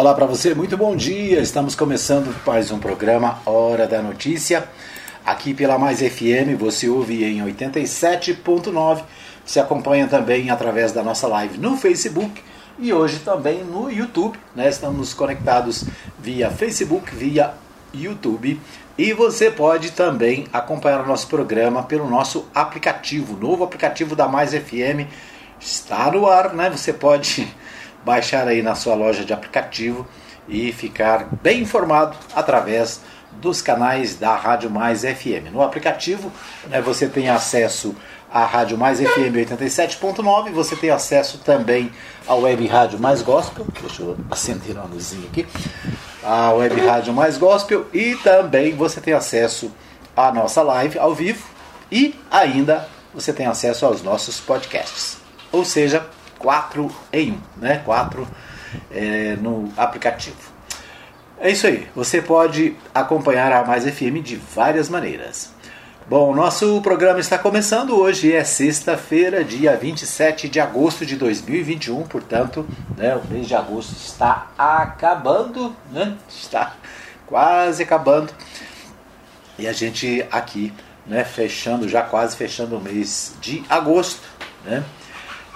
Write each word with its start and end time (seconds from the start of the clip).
Olá 0.00 0.14
para 0.14 0.24
você, 0.24 0.54
muito 0.54 0.78
bom 0.78 0.96
dia. 0.96 1.40
Estamos 1.40 1.74
começando 1.74 2.34
mais 2.46 2.70
um 2.70 2.78
programa 2.78 3.38
Hora 3.44 3.86
da 3.86 4.00
Notícia. 4.00 4.66
Aqui 5.26 5.52
pela 5.52 5.78
Mais 5.78 5.98
FM, 5.98 6.58
você 6.58 6.88
ouve 6.88 7.22
em 7.22 7.44
87.9. 7.44 9.02
Se 9.44 9.60
acompanha 9.60 10.08
também 10.08 10.48
através 10.48 10.90
da 10.90 11.02
nossa 11.02 11.28
live 11.28 11.58
no 11.58 11.76
Facebook 11.76 12.42
e 12.78 12.94
hoje 12.94 13.18
também 13.18 13.62
no 13.62 13.90
YouTube. 13.90 14.38
Né? 14.56 14.70
Estamos 14.70 15.12
conectados 15.12 15.84
via 16.18 16.50
Facebook, 16.50 17.14
via 17.14 17.52
YouTube. 17.92 18.58
E 18.96 19.12
você 19.12 19.50
pode 19.50 19.92
também 19.92 20.46
acompanhar 20.50 21.02
o 21.02 21.06
nosso 21.06 21.26
programa 21.26 21.82
pelo 21.82 22.08
nosso 22.08 22.48
aplicativo, 22.54 23.36
novo 23.36 23.64
aplicativo 23.64 24.16
da 24.16 24.26
Mais 24.26 24.54
FM. 24.54 25.06
Está 25.60 26.10
no 26.10 26.26
ar, 26.26 26.54
né? 26.54 26.70
Você 26.70 26.90
pode 26.90 27.54
baixar 28.04 28.46
aí 28.48 28.62
na 28.62 28.74
sua 28.74 28.94
loja 28.94 29.24
de 29.24 29.32
aplicativo 29.32 30.06
e 30.48 30.72
ficar 30.72 31.28
bem 31.42 31.62
informado 31.62 32.16
através 32.34 33.00
dos 33.32 33.62
canais 33.62 34.16
da 34.16 34.34
Rádio 34.34 34.70
Mais 34.70 35.02
FM. 35.02 35.52
No 35.52 35.62
aplicativo, 35.62 36.32
né, 36.68 36.80
você 36.80 37.08
tem 37.08 37.28
acesso 37.28 37.94
à 38.32 38.44
Rádio 38.44 38.76
Mais 38.76 38.98
FM 39.00 39.34
87.9, 39.34 40.50
você 40.50 40.76
tem 40.76 40.90
acesso 40.90 41.38
também 41.38 41.90
ao 42.26 42.42
Web 42.42 42.66
Rádio 42.66 42.98
Mais 42.98 43.22
Gospel, 43.22 43.66
deixa 43.80 44.02
eu 44.02 44.16
acender 44.30 44.76
uma 44.76 44.84
luzinha 44.84 45.26
aqui, 45.28 45.46
a 46.22 46.52
Web 46.52 46.80
Rádio 46.80 47.12
Mais 47.12 47.38
Gospel 47.38 47.86
e 47.92 48.14
também 48.16 48.74
você 48.74 49.00
tem 49.00 49.14
acesso 49.14 49.72
à 50.16 50.32
nossa 50.32 50.62
live 50.62 50.98
ao 50.98 51.14
vivo 51.14 51.44
e 51.90 52.14
ainda 52.30 52.88
você 53.12 53.32
tem 53.32 53.46
acesso 53.46 53.86
aos 53.86 54.02
nossos 54.02 54.38
podcasts. 54.38 55.18
Ou 55.50 55.64
seja, 55.64 56.06
4 56.40 56.90
em 57.12 57.32
1, 57.32 57.38
né? 57.58 57.82
4 57.84 58.26
é, 58.90 59.36
no 59.36 59.72
aplicativo. 59.76 60.36
É 61.38 61.50
isso 61.50 61.66
aí, 61.66 61.88
você 61.94 62.20
pode 62.20 62.76
acompanhar 62.94 63.52
a 63.52 63.64
Mais 63.64 63.84
FM 63.84 64.22
de 64.22 64.36
várias 64.36 64.88
maneiras. 64.88 65.52
Bom, 66.06 66.34
nosso 66.34 66.80
programa 66.82 67.20
está 67.20 67.38
começando 67.38 67.96
hoje, 67.96 68.34
é 68.34 68.42
sexta-feira, 68.42 69.44
dia 69.44 69.76
27 69.76 70.48
de 70.48 70.58
agosto 70.58 71.06
de 71.06 71.14
2021, 71.14 72.02
portanto, 72.02 72.66
né, 72.96 73.14
o 73.14 73.24
mês 73.32 73.46
de 73.46 73.54
agosto 73.54 73.92
está 73.92 74.50
acabando, 74.58 75.74
né? 75.92 76.16
Está 76.28 76.74
quase 77.26 77.84
acabando. 77.84 78.32
E 79.56 79.68
a 79.68 79.72
gente 79.72 80.26
aqui, 80.32 80.72
né, 81.06 81.22
fechando, 81.22 81.88
já 81.88 82.02
quase 82.02 82.36
fechando 82.36 82.76
o 82.76 82.80
mês 82.80 83.34
de 83.40 83.62
agosto, 83.70 84.26
né? 84.64 84.82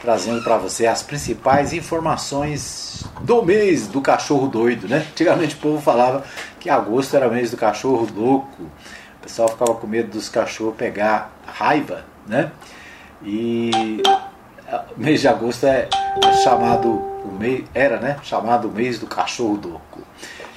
Trazendo 0.05 0.45
para 0.45 0.59
você 0.59 0.87
as 0.87 1.03
principais 1.03 1.73
informações 1.73 3.05
do 3.23 3.43
mês 3.43 3.87
do 3.87 4.03
cachorro 4.03 4.47
doido, 4.47 4.87
né? 4.87 4.99
Antigamente 4.99 5.55
o 5.55 5.59
povo 5.59 5.81
falava 5.81 6.23
que 6.61 6.69
agosto 6.69 7.17
era 7.17 7.27
mês 7.31 7.51
do 7.51 7.57
cachorro 7.57 8.07
louco. 8.15 8.65
O 8.65 9.23
pessoal 9.23 9.49
ficava 9.49 9.75
com 9.75 9.87
medo 9.87 10.11
dos 10.11 10.29
cachorros 10.29 10.77
pegar 10.77 11.33
raiva, 11.47 12.05
né? 12.27 12.53
E 13.25 14.03
o 14.95 15.01
mês 15.01 15.23
de 15.23 15.29
agosto 15.29 15.67
é 15.67 15.89
chamado 16.43 16.91
o 16.91 17.35
mês 17.41 17.65
era, 17.73 17.99
né? 17.99 18.19
Chamado 18.23 18.69
o 18.69 18.71
mês 18.71 18.99
do 18.99 19.07
cachorro 19.07 19.59
louco. 19.63 20.03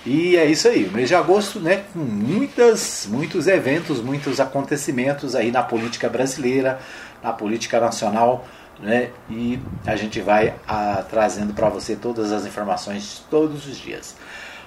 E 0.06 0.36
é 0.36 0.46
isso 0.46 0.68
aí, 0.68 0.86
o 0.86 0.92
mês 0.92 1.10
de 1.10 1.16
agosto, 1.16 1.60
né, 1.60 1.84
com 1.92 2.00
muitas, 2.00 3.06
muitos 3.10 3.46
eventos, 3.46 4.02
muitos 4.02 4.40
acontecimentos 4.40 5.36
aí 5.36 5.52
na 5.52 5.62
política 5.62 6.08
brasileira, 6.08 6.80
na 7.22 7.34
política 7.34 7.78
nacional, 7.78 8.46
né? 8.80 9.10
E 9.30 9.60
a 9.86 9.96
gente 9.96 10.22
vai 10.22 10.54
a, 10.68 11.00
ah, 11.00 11.04
trazendo 11.04 11.54
para 11.54 11.70
você 11.70 11.96
todas 11.96 12.32
as 12.32 12.46
informações 12.46 13.24
todos 13.30 13.68
os 13.68 13.78
dias. 13.78 14.16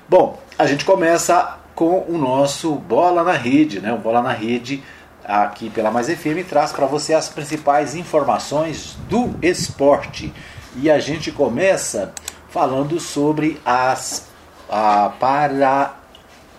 Bom, 0.09 0.41
a 0.59 0.67
gente 0.67 0.85
começa 0.85 1.59
com 1.75 2.05
o 2.09 2.19
nosso 2.19 2.75
Bola 2.75 3.23
na 3.23 3.33
Rede, 3.33 3.81
né? 3.81 3.93
O 3.93 3.99
Bola 3.99 4.21
na 4.21 4.33
Rede 4.33 4.83
aqui 5.25 5.71
pela 5.71 5.91
Mais 5.91 6.09
FM 6.09 6.47
traz 6.49 6.73
para 6.73 6.87
você 6.87 7.15
as 7.15 7.29
principais 7.29 7.95
informações 7.95 8.97
do 9.09 9.35
esporte. 9.41 10.33
E 10.77 10.91
a 10.91 10.99
gente 10.99 11.31
começa 11.31 12.13
falando 12.49 12.99
sobre 12.99 13.61
as 13.65 14.29
a 14.69 15.13
para 15.19 15.95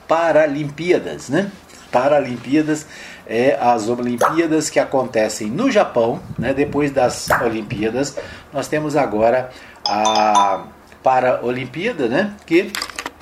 Paralimpíadas, 0.08 1.30
né? 1.30 1.50
Paralimpíadas 1.90 2.86
é 3.26 3.58
as 3.60 3.88
Olimpíadas 3.88 4.70
que 4.70 4.80
acontecem 4.80 5.48
no 5.48 5.72
Japão, 5.72 6.22
né? 6.38 6.54
depois 6.54 6.92
das 6.92 7.30
Olimpíadas, 7.42 8.18
nós 8.52 8.68
temos 8.68 8.96
agora 8.96 9.50
a 9.86 10.66
Paralimpíada, 11.04 12.08
né? 12.08 12.36
que, 12.46 12.72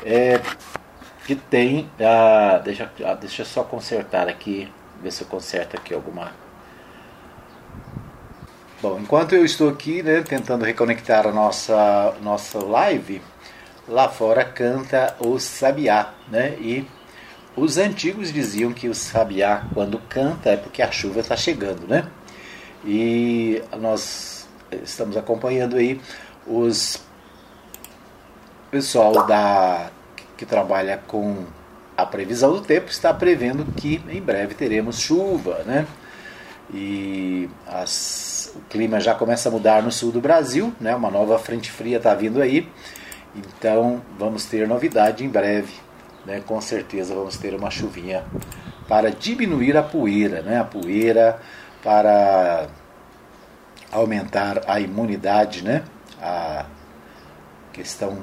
é, 0.06 0.42
que 1.26 1.36
tem. 1.36 1.90
A, 2.00 2.59
deixa, 2.59 2.92
deixa 3.20 3.42
eu 3.42 3.46
só 3.46 3.64
consertar 3.64 4.28
aqui, 4.28 4.72
ver 5.02 5.12
se 5.12 5.22
eu 5.22 5.28
conserto 5.28 5.76
aqui 5.78 5.94
alguma. 5.94 6.32
Bom, 8.82 8.98
enquanto 9.00 9.34
eu 9.34 9.44
estou 9.44 9.70
aqui 9.70 10.02
né, 10.02 10.22
tentando 10.22 10.64
reconectar 10.64 11.28
a 11.28 11.32
nossa, 11.34 12.16
nossa 12.22 12.64
live, 12.64 13.22
lá 13.88 14.08
fora 14.08 14.46
canta 14.46 15.16
o 15.20 15.38
Sabiá, 15.38 16.14
né? 16.30 16.56
E 16.59 16.88
os 17.59 17.78
antigos 17.78 18.31
diziam 18.31 18.74
que 18.74 18.88
o 18.88 18.96
sabiá, 18.96 19.66
quando 19.74 20.00
canta, 20.09 20.52
é 20.52 20.58
porque 20.58 20.81
a 20.81 20.92
chuva 20.92 21.20
está 21.20 21.36
chegando, 21.36 21.88
né? 21.88 22.08
E 22.86 23.62
nós 23.80 24.47
estamos 24.84 25.18
acompanhando 25.18 25.75
aí 25.75 26.00
os 26.47 27.02
pessoal 28.72 29.25
da 29.25 29.92
que 30.38 30.46
trabalha 30.46 31.02
com 31.08 31.44
a 31.97 32.06
previsão 32.06 32.53
do 32.53 32.62
tempo 32.62 32.90
está 32.90 33.14
prevendo 33.14 33.66
que 33.76 34.02
em 34.08 34.22
breve 34.22 34.53
teremos 34.53 35.00
chuva, 35.00 35.64
né? 35.66 35.86
E 36.74 37.50
as, 37.68 38.53
o 38.56 38.59
clima 38.70 39.00
já 39.00 39.16
começa 39.16 39.50
a 39.50 39.52
mudar 39.52 39.81
no 39.81 39.91
sul 39.91 40.12
do 40.12 40.22
Brasil, 40.22 40.74
né? 40.80 40.96
Uma 40.96 41.12
nova 41.12 41.38
frente 41.40 41.72
fria 41.72 41.97
está 41.97 42.14
vindo 42.14 42.41
aí, 42.41 42.70
então 43.36 44.02
vamos 44.18 44.46
ter 44.46 44.68
novidade 44.68 45.26
em 45.26 45.30
breve 45.30 45.89
né, 46.29 46.44
com 46.45 46.62
certeza 46.62 47.16
vamos 47.16 47.38
ter 47.38 47.56
uma 47.56 47.72
chuvinha 47.72 48.23
para 48.88 49.09
diminuir 49.09 49.75
a 49.75 49.81
poeira, 49.81 50.44
né, 50.44 50.59
a 50.59 50.63
poeira 50.63 51.41
para 51.84 52.67
aumentar 53.91 54.62
a 54.67 54.79
imunidade, 54.79 55.63
né, 55.63 55.84
a 56.22 56.66
questão 57.73 58.19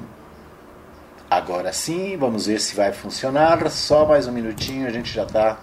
agora 1.29 1.73
sim, 1.73 2.15
vamos 2.15 2.45
ver 2.45 2.61
se 2.61 2.75
vai 2.75 2.93
funcionar, 2.93 3.69
só 3.69 4.05
mais 4.05 4.25
um 4.25 4.31
minutinho, 4.31 4.87
a 4.87 4.91
gente 4.91 5.13
já 5.13 5.23
está 5.23 5.57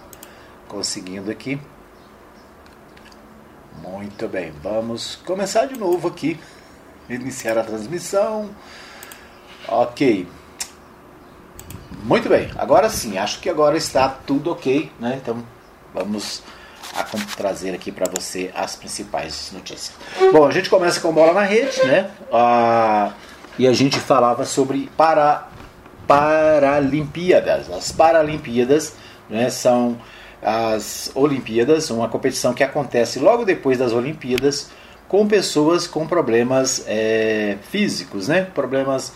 conseguindo 0.67 1.31
aqui. 1.31 1.59
Muito 3.81 4.27
bem, 4.27 4.53
vamos 4.61 5.15
começar 5.15 5.65
de 5.65 5.77
novo 5.77 6.07
aqui, 6.07 6.39
iniciar 7.09 7.57
a 7.57 7.63
transmissão. 7.63 8.51
Ok. 9.67 10.27
Muito 12.03 12.29
bem, 12.29 12.49
agora 12.57 12.89
sim, 12.89 13.17
acho 13.17 13.39
que 13.39 13.49
agora 13.49 13.77
está 13.77 14.07
tudo 14.09 14.51
ok, 14.51 14.91
né? 14.99 15.19
Então 15.21 15.43
vamos 15.93 16.43
trazer 17.35 17.73
aqui 17.73 17.91
para 17.91 18.09
você 18.09 18.51
as 18.55 18.75
principais 18.75 19.51
notícias. 19.53 19.93
Bom, 20.31 20.45
a 20.45 20.51
gente 20.51 20.69
começa 20.69 20.99
com 20.99 21.11
bola 21.11 21.33
na 21.33 21.41
rede, 21.41 21.83
né? 21.85 22.11
Ah, 22.31 23.11
e 23.57 23.67
a 23.67 23.73
gente 23.73 23.99
falava 23.99 24.45
sobre 24.45 24.89
para 24.95 25.47
Paralimpíadas. 26.07 27.69
As 27.71 27.91
Paralimpíadas 27.91 28.93
né, 29.29 29.49
são 29.49 29.97
as 30.41 31.11
Olimpíadas, 31.15 31.89
uma 31.89 32.07
competição 32.07 32.53
que 32.53 32.63
acontece 32.63 33.19
logo 33.19 33.43
depois 33.43 33.79
das 33.79 33.91
Olimpíadas 33.91 34.69
com 35.07 35.27
pessoas 35.27 35.87
com 35.87 36.05
problemas 36.05 36.83
é, 36.87 37.57
físicos, 37.69 38.27
né? 38.27 38.43
Problemas 38.53 39.13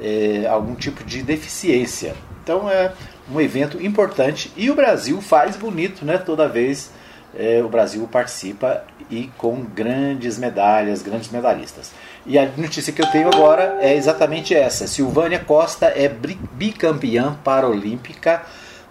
é, 0.00 0.46
algum 0.46 0.74
tipo 0.74 1.04
de 1.04 1.22
deficiência. 1.22 2.14
Então 2.42 2.68
é 2.70 2.92
um 3.30 3.40
evento 3.40 3.84
importante 3.84 4.50
e 4.56 4.70
o 4.70 4.74
Brasil 4.74 5.20
faz 5.20 5.56
bonito, 5.56 6.04
né? 6.04 6.18
Toda 6.18 6.48
vez 6.48 6.90
é, 7.36 7.62
o 7.62 7.68
Brasil 7.68 8.06
participa 8.10 8.84
e 9.10 9.30
com 9.36 9.62
grandes 9.62 10.38
medalhas, 10.38 11.02
grandes 11.02 11.30
medalhistas. 11.30 11.92
E 12.26 12.38
a 12.38 12.50
notícia 12.56 12.92
que 12.92 13.02
eu 13.02 13.10
tenho 13.10 13.28
agora 13.28 13.78
é 13.80 13.94
exatamente 13.94 14.54
essa: 14.54 14.86
Silvânia 14.86 15.38
Costa 15.38 15.86
é 15.86 16.08
bicampeã 16.08 17.36
paralímpica 17.44 18.42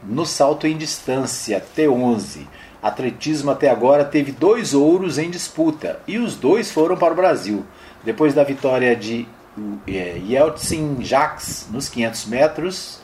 no 0.04 0.26
salto 0.26 0.68
em 0.68 0.78
distância 0.78 1.64
T11. 1.76 2.48
Atletismo 2.81 3.52
até 3.52 3.70
agora 3.70 4.06
teve 4.06 4.31
dois 4.31 4.74
ouros 4.74 5.18
em 5.18 5.30
disputa 5.30 6.00
e 6.08 6.18
os 6.18 6.36
dois 6.36 6.72
foram 6.72 6.96
para 6.96 7.14
o 7.14 7.16
Brasil. 7.16 7.66
Depois 8.04 8.34
da 8.34 8.44
vitória 8.44 8.96
de 8.96 9.28
é, 9.88 10.18
Yeltsin 10.18 10.98
Jacques 11.01 11.68
nos 11.71 11.89
500 11.89 12.25
metros, 12.25 13.00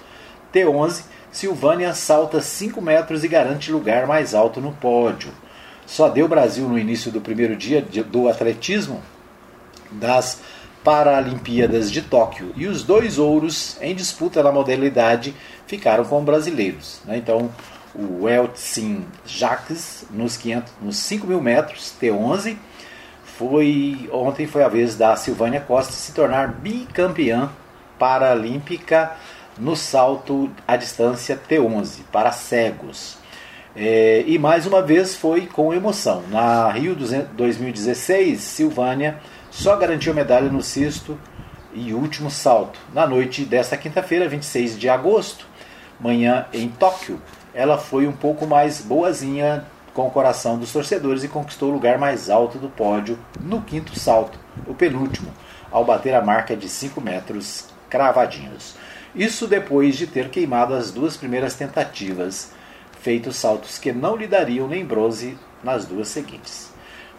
T11, 0.54 1.04
Silvânia 1.32 1.94
salta 1.94 2.42
5 2.42 2.80
metros 2.80 3.24
e 3.24 3.28
garante 3.28 3.72
lugar 3.72 4.06
mais 4.06 4.36
alto 4.36 4.62
no 4.62 4.72
pódio. 4.72 5.32
Só 5.86 6.08
deu 6.08 6.28
Brasil 6.28 6.68
no 6.68 6.78
início 6.78 7.12
do 7.12 7.20
primeiro 7.20 7.56
dia 7.56 7.82
do 7.82 8.30
atletismo 8.30 9.02
das 9.92 10.40
Paralimpíadas 10.84 11.92
de 11.92 12.02
Tóquio. 12.02 12.54
E 12.56 12.68
os 12.68 12.84
dois 12.84 13.18
ouros 13.18 13.78
em 13.82 13.96
disputa 13.96 14.44
na 14.44 14.52
modalidade 14.52 15.34
ficaram 15.66 16.06
com 16.06 16.24
brasileiros. 16.24 17.02
Né? 17.06 17.18
Então, 17.18 17.50
o 17.96 18.28
Eltsin 18.28 19.06
Jacques 19.26 20.06
nos, 20.12 20.36
500, 20.38 20.74
nos 20.82 20.98
5 20.98 21.28
mil 21.28 21.42
metros, 21.42 21.94
T11. 22.02 22.58
Foi, 23.38 24.10
ontem 24.12 24.46
foi 24.46 24.64
a 24.64 24.68
vez 24.68 24.96
da 24.96 25.16
Silvânia 25.16 25.60
Costa 25.60 25.94
se 25.94 26.12
tornar 26.12 26.54
bicampeã 26.54 27.50
paralímpica 27.98 29.12
no 29.58 29.76
salto 29.76 30.52
à 30.68 30.76
distância 30.76 31.40
T11 31.50 32.02
para 32.12 32.32
cegos. 32.32 33.18
É, 33.76 34.24
e 34.28 34.38
mais 34.38 34.68
uma 34.68 34.84
vez 34.84 35.16
foi 35.16 35.48
com 35.48 35.74
emoção. 35.74 36.24
Na 36.30 36.70
Rio 36.70 36.96
2016, 36.96 38.40
Silvânia 38.40 39.20
só 39.50 39.76
garantiu 39.76 40.14
medalha 40.14 40.50
no 40.50 40.62
sexto 40.62 41.18
e 41.74 41.92
último 41.92 42.30
salto. 42.30 42.80
Na 42.94 43.08
noite 43.08 43.46
desta 43.46 43.76
quinta-feira, 43.76 44.30
26 44.30 44.78
de 44.78 44.90
agosto, 44.90 45.48
manhã 46.00 46.46
em 46.54 46.70
Tóquio, 46.70 47.20
ela 47.54 47.78
foi 47.80 48.08
um 48.08 48.12
pouco 48.12 48.46
mais 48.46 48.82
boazinha 48.82 49.66
com 49.94 50.08
o 50.08 50.12
coração 50.12 50.58
dos 50.58 50.72
torcedores 50.72 51.24
e 51.24 51.28
conquistou 51.28 51.70
o 51.70 51.74
lugar 51.74 51.98
mais 51.98 52.30
alto 52.30 52.58
do 52.58 52.70
pódio 52.70 53.18
no 53.40 53.62
quinto 53.62 53.98
salto, 53.98 54.40
o 54.68 54.74
penúltimo, 54.74 55.32
ao 55.72 55.86
bater 55.86 56.16
a 56.16 56.22
marca 56.22 56.56
de 56.56 56.68
5 56.68 57.00
metros 57.00 57.68
cravadinhos. 57.90 58.76
Isso 59.16 59.48
depois 59.48 59.96
de 59.96 60.08
ter 60.08 60.30
queimado 60.30 60.74
as 60.74 60.92
duas 60.92 61.16
primeiras 61.16 61.54
tentativas, 61.54 62.52
feito 63.02 63.32
saltos 63.32 63.78
que 63.78 63.92
não 63.92 64.16
lhe 64.16 64.28
dariam 64.28 64.68
nem 64.68 64.84
bronze 64.84 65.38
nas 65.64 65.86
duas 65.86 66.08
seguintes. 66.08 66.72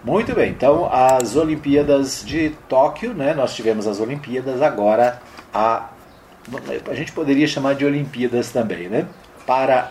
Muito 0.02 0.34
bem, 0.34 0.50
então 0.50 0.92
as 0.92 1.36
Olimpíadas 1.36 2.22
de 2.26 2.50
Tóquio, 2.68 3.14
né? 3.14 3.32
Nós 3.32 3.54
tivemos 3.54 3.86
as 3.86 4.00
Olimpíadas, 4.00 4.60
agora 4.60 5.22
a 5.52 5.88
a 6.88 6.94
gente 6.94 7.12
poderia 7.12 7.46
chamar 7.46 7.74
de 7.74 7.86
Olimpíadas 7.86 8.50
também, 8.50 8.88
né? 8.88 9.06
Para 9.46 9.90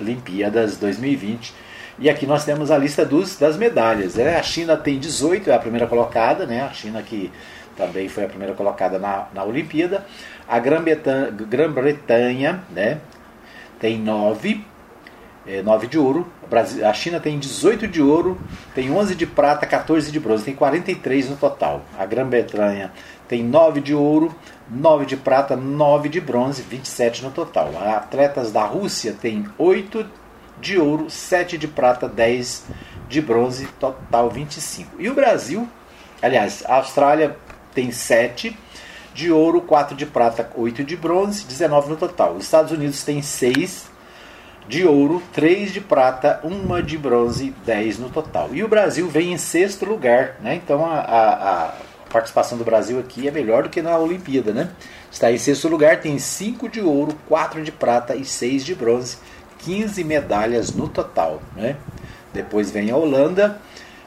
Olimpíadas 0.00 0.76
2020. 0.76 1.52
E 1.98 2.08
aqui 2.08 2.26
nós 2.26 2.44
temos 2.44 2.70
a 2.70 2.78
lista 2.78 3.04
dos, 3.04 3.36
das 3.36 3.56
medalhas. 3.56 4.14
Né? 4.14 4.36
A 4.36 4.42
China 4.42 4.76
tem 4.76 4.98
18, 4.98 5.50
é 5.50 5.54
a 5.54 5.58
primeira 5.58 5.86
colocada, 5.86 6.46
né? 6.46 6.62
A 6.62 6.72
China 6.72 7.02
que 7.02 7.30
também 7.78 8.08
foi 8.08 8.24
a 8.24 8.28
primeira 8.28 8.54
colocada 8.54 8.98
na, 8.98 9.28
na 9.32 9.44
Olimpíada. 9.44 10.04
A 10.46 10.58
Grã-Bretanha 10.58 12.64
né, 12.70 13.00
tem 13.78 13.98
9, 13.98 14.62
é, 15.46 15.62
9 15.62 15.86
de 15.86 15.96
ouro. 15.96 16.26
A 16.84 16.92
China 16.92 17.18
tem 17.20 17.38
18 17.38 17.86
de 17.86 18.02
ouro, 18.02 18.36
tem 18.74 18.90
11 18.90 19.14
de 19.14 19.26
prata, 19.26 19.66
14 19.66 20.10
de 20.10 20.18
bronze, 20.18 20.44
tem 20.44 20.54
43 20.54 21.30
no 21.30 21.36
total. 21.36 21.82
A 21.96 22.04
Grã-Bretanha 22.04 22.90
tem 23.28 23.44
9 23.44 23.80
de 23.80 23.94
ouro, 23.94 24.34
9 24.68 25.06
de 25.06 25.16
prata, 25.16 25.54
9 25.54 26.08
de 26.08 26.20
bronze, 26.20 26.62
27 26.62 27.22
no 27.22 27.30
total. 27.30 27.70
Atletas 27.94 28.50
da 28.50 28.64
Rússia 28.64 29.14
têm 29.20 29.46
8 29.56 30.04
de 30.60 30.78
ouro, 30.78 31.10
7 31.10 31.56
de 31.58 31.68
prata, 31.68 32.08
10 32.08 32.64
de 33.08 33.20
bronze, 33.20 33.66
total 33.80 34.30
25. 34.30 35.00
E 35.00 35.08
o 35.08 35.14
Brasil, 35.14 35.68
aliás, 36.20 36.62
a 36.66 36.76
Austrália 36.76 37.36
tem 37.74 37.90
7 37.90 38.56
de 39.14 39.32
ouro, 39.32 39.60
4 39.60 39.96
de 39.96 40.06
prata, 40.06 40.50
8 40.54 40.84
de 40.84 40.96
bronze, 40.96 41.44
19 41.44 41.90
no 41.90 41.96
total. 41.96 42.34
Os 42.34 42.44
Estados 42.44 42.72
Unidos 42.72 43.02
tem 43.02 43.20
6 43.22 43.88
de 44.68 44.86
ouro, 44.86 45.22
3 45.32 45.72
de 45.72 45.80
prata, 45.80 46.40
1 46.44 46.82
de 46.82 46.98
bronze, 46.98 47.54
10 47.64 47.98
no 47.98 48.10
total. 48.10 48.50
E 48.52 48.62
o 48.62 48.68
Brasil 48.68 49.08
vem 49.08 49.32
em 49.32 49.38
sexto 49.38 49.86
lugar, 49.86 50.36
né? 50.40 50.54
Então 50.54 50.84
a, 50.84 50.98
a, 50.98 51.64
a 51.64 51.74
participação 52.10 52.58
do 52.58 52.64
Brasil 52.64 52.98
aqui 53.00 53.26
é 53.26 53.30
melhor 53.30 53.64
do 53.64 53.70
que 53.70 53.80
na 53.80 53.96
Olimpíada, 53.98 54.52
né? 54.52 54.70
Está 55.10 55.32
em 55.32 55.38
sexto 55.38 55.68
lugar, 55.68 56.00
tem 56.00 56.18
5 56.18 56.68
de 56.68 56.80
ouro, 56.80 57.16
4 57.28 57.62
de 57.62 57.72
prata 57.72 58.14
e 58.14 58.24
6 58.24 58.64
de 58.64 58.74
bronze, 58.74 59.16
15 59.68 60.02
medalhas 60.02 60.72
no 60.72 60.88
total, 60.88 61.42
né? 61.54 61.76
Depois 62.32 62.70
vem 62.70 62.90
a 62.90 62.96
Holanda, 62.96 63.60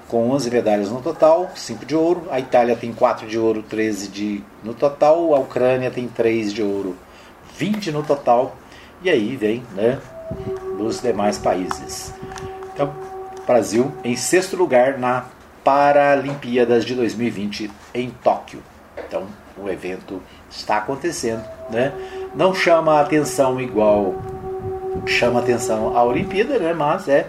com 0.07 0.31
11 0.31 0.49
medalhas 0.49 0.89
no 0.89 1.03
total, 1.03 1.51
5 1.53 1.85
de 1.85 1.95
ouro. 1.95 2.23
A 2.31 2.39
Itália 2.39 2.75
tem 2.75 2.91
4 2.91 3.27
de 3.27 3.37
ouro, 3.37 3.61
13 3.61 4.07
de, 4.07 4.43
no 4.63 4.73
total. 4.73 5.35
A 5.35 5.39
Ucrânia 5.39 5.91
tem 5.91 6.07
3 6.07 6.51
de 6.51 6.63
ouro, 6.63 6.95
20 7.59 7.91
no 7.91 8.01
total. 8.01 8.55
E 9.03 9.09
aí 9.11 9.35
vem 9.35 9.63
né, 9.75 9.99
dos 10.79 10.99
demais 10.99 11.37
países. 11.37 12.11
Então, 12.73 12.91
Brasil 13.45 13.93
em 14.03 14.15
sexto 14.15 14.57
lugar 14.57 14.97
na 14.97 15.25
Paralimpíadas 15.63 16.83
de 16.83 16.95
2020 16.95 17.69
em 17.93 18.09
Tóquio. 18.23 18.63
Então, 18.97 19.27
o 19.55 19.69
evento 19.69 20.23
está 20.49 20.77
acontecendo. 20.77 21.43
Né? 21.69 21.93
Não 22.33 22.51
chama 22.51 22.99
atenção 22.99 23.61
igual 23.61 24.15
chama 25.05 25.39
atenção 25.39 25.95
a 25.95 26.03
Olimpíada, 26.03 26.59
né? 26.59 26.73
mas 26.73 27.07
é 27.07 27.27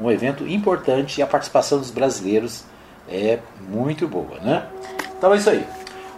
um 0.00 0.10
evento 0.10 0.46
importante 0.46 1.18
e 1.18 1.22
a 1.22 1.26
participação 1.26 1.78
dos 1.78 1.90
brasileiros 1.90 2.64
é 3.08 3.38
muito 3.68 4.06
boa, 4.06 4.38
né? 4.40 4.66
Então 5.18 5.34
é 5.34 5.36
isso 5.36 5.50
aí. 5.50 5.66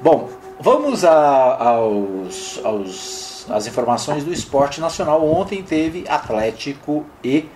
Bom, 0.03 0.29
vamos 0.61 1.05
a, 1.05 1.57
aos, 1.57 2.61
aos, 2.63 3.47
às 3.51 3.67
informações 3.67 4.25
do 4.25 4.33
esporte 4.33 4.81
nacional. 4.81 5.27
Ontem 5.27 5.63
teve 5.63 6.05
Atlético 6.09 7.05
e 7.25 7.49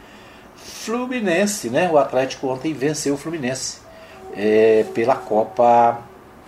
Fluminense, 0.57 1.69
né? 1.69 1.89
O 1.93 1.99
Atlético 1.99 2.49
ontem 2.49 2.73
venceu 2.73 3.15
o 3.15 3.17
Fluminense 3.19 3.79
é, 4.35 4.85
pela 4.95 5.15
Copa, 5.15 5.99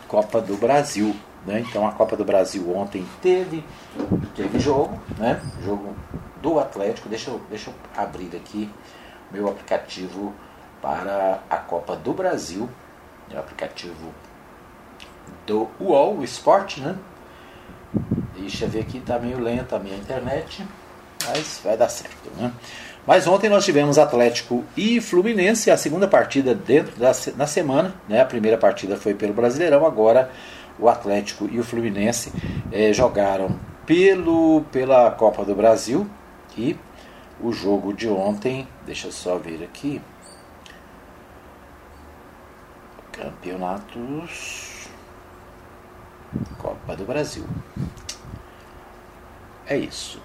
Copa 0.08 0.40
do 0.40 0.56
Brasil. 0.56 1.14
Né? 1.46 1.64
Então 1.68 1.86
a 1.86 1.92
Copa 1.92 2.16
do 2.16 2.24
Brasil 2.24 2.74
ontem 2.76 3.04
teve, 3.22 3.64
teve 4.34 4.58
jogo, 4.58 4.98
né? 5.18 5.40
Jogo 5.64 5.94
do 6.42 6.58
Atlético. 6.58 7.08
Deixa 7.08 7.30
eu, 7.30 7.40
deixa 7.50 7.70
eu 7.70 7.74
abrir 7.96 8.34
aqui 8.34 8.70
meu 9.30 9.48
aplicativo 9.48 10.32
para 10.80 11.40
a 11.50 11.56
Copa 11.56 11.96
do 11.96 12.12
Brasil, 12.12 12.68
é 13.30 13.36
o 13.36 13.40
aplicativo 13.40 14.12
do 15.46 15.68
UOL, 15.80 16.18
o 16.18 16.24
Esporte, 16.24 16.80
né? 16.80 16.96
Deixa 18.38 18.64
eu 18.64 18.68
ver 18.68 18.80
aqui, 18.80 19.00
tá 19.00 19.18
meio 19.18 19.38
lenta 19.38 19.76
a 19.76 19.78
minha 19.78 19.96
internet, 19.96 20.64
mas 21.26 21.60
vai 21.64 21.76
dar 21.76 21.88
certo, 21.88 22.30
né? 22.36 22.52
Mas 23.06 23.26
ontem 23.26 23.48
nós 23.48 23.64
tivemos 23.64 23.98
Atlético 23.98 24.64
e 24.76 25.00
Fluminense, 25.00 25.70
a 25.70 25.76
segunda 25.76 26.06
partida 26.06 26.54
dentro 26.54 26.96
da 26.96 27.12
na 27.36 27.46
semana, 27.46 27.94
né? 28.08 28.20
A 28.20 28.26
primeira 28.26 28.56
partida 28.56 28.96
foi 28.96 29.14
pelo 29.14 29.32
Brasileirão, 29.32 29.84
agora 29.84 30.30
o 30.78 30.88
Atlético 30.88 31.48
e 31.50 31.58
o 31.58 31.64
Fluminense 31.64 32.32
eh, 32.70 32.92
jogaram 32.92 33.58
pelo 33.84 34.62
pela 34.70 35.10
Copa 35.10 35.44
do 35.44 35.54
Brasil 35.54 36.08
e 36.58 36.78
o 37.40 37.52
jogo 37.52 37.92
de 37.92 38.08
ontem, 38.08 38.66
deixa 38.84 39.10
só 39.12 39.38
ver 39.38 39.62
aqui. 39.62 40.02
Campeonatos 43.12 44.78
Copa 46.58 46.96
do 46.96 47.04
Brasil. 47.04 47.44
É 49.66 49.76
isso. 49.76 50.20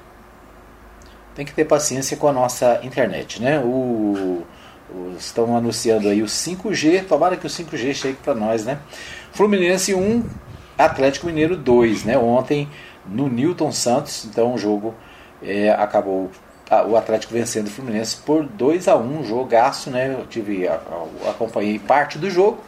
Tem 1.35 1.45
que 1.45 1.53
ter 1.53 1.65
paciência 1.65 2.17
com 2.17 2.27
a 2.27 2.33
nossa 2.33 2.79
internet, 2.83 3.41
né? 3.41 3.59
O, 3.59 4.45
o 4.89 5.15
estão 5.17 5.55
anunciando 5.55 6.07
aí 6.07 6.21
o 6.21 6.27
5G, 6.27 7.05
tomara 7.05 7.37
que 7.37 7.47
o 7.47 7.49
5G 7.49 7.93
chegue 7.93 8.17
para 8.23 8.35
nós, 8.35 8.65
né? 8.65 8.79
Fluminense 9.31 9.93
1, 9.93 10.23
Atlético 10.77 11.27
Mineiro 11.27 11.57
2, 11.57 12.03
né? 12.03 12.17
Ontem 12.17 12.69
no 13.05 13.27
Newton 13.27 13.71
Santos, 13.71 14.25
então 14.25 14.53
o 14.53 14.57
jogo 14.57 14.93
é, 15.43 15.69
acabou 15.71 16.31
o 16.87 16.95
Atlético 16.95 17.33
vencendo 17.33 17.67
o 17.67 17.69
Fluminense 17.69 18.17
por 18.17 18.43
2 18.43 18.87
a 18.87 18.95
1 18.95 19.19
um 19.19 19.23
jogaço, 19.23 19.89
né? 19.89 20.15
Eu 20.17 20.25
tive, 20.25 20.67
acompanhei 21.29 21.77
parte 21.77 22.17
do 22.17 22.29
jogo 22.29 22.63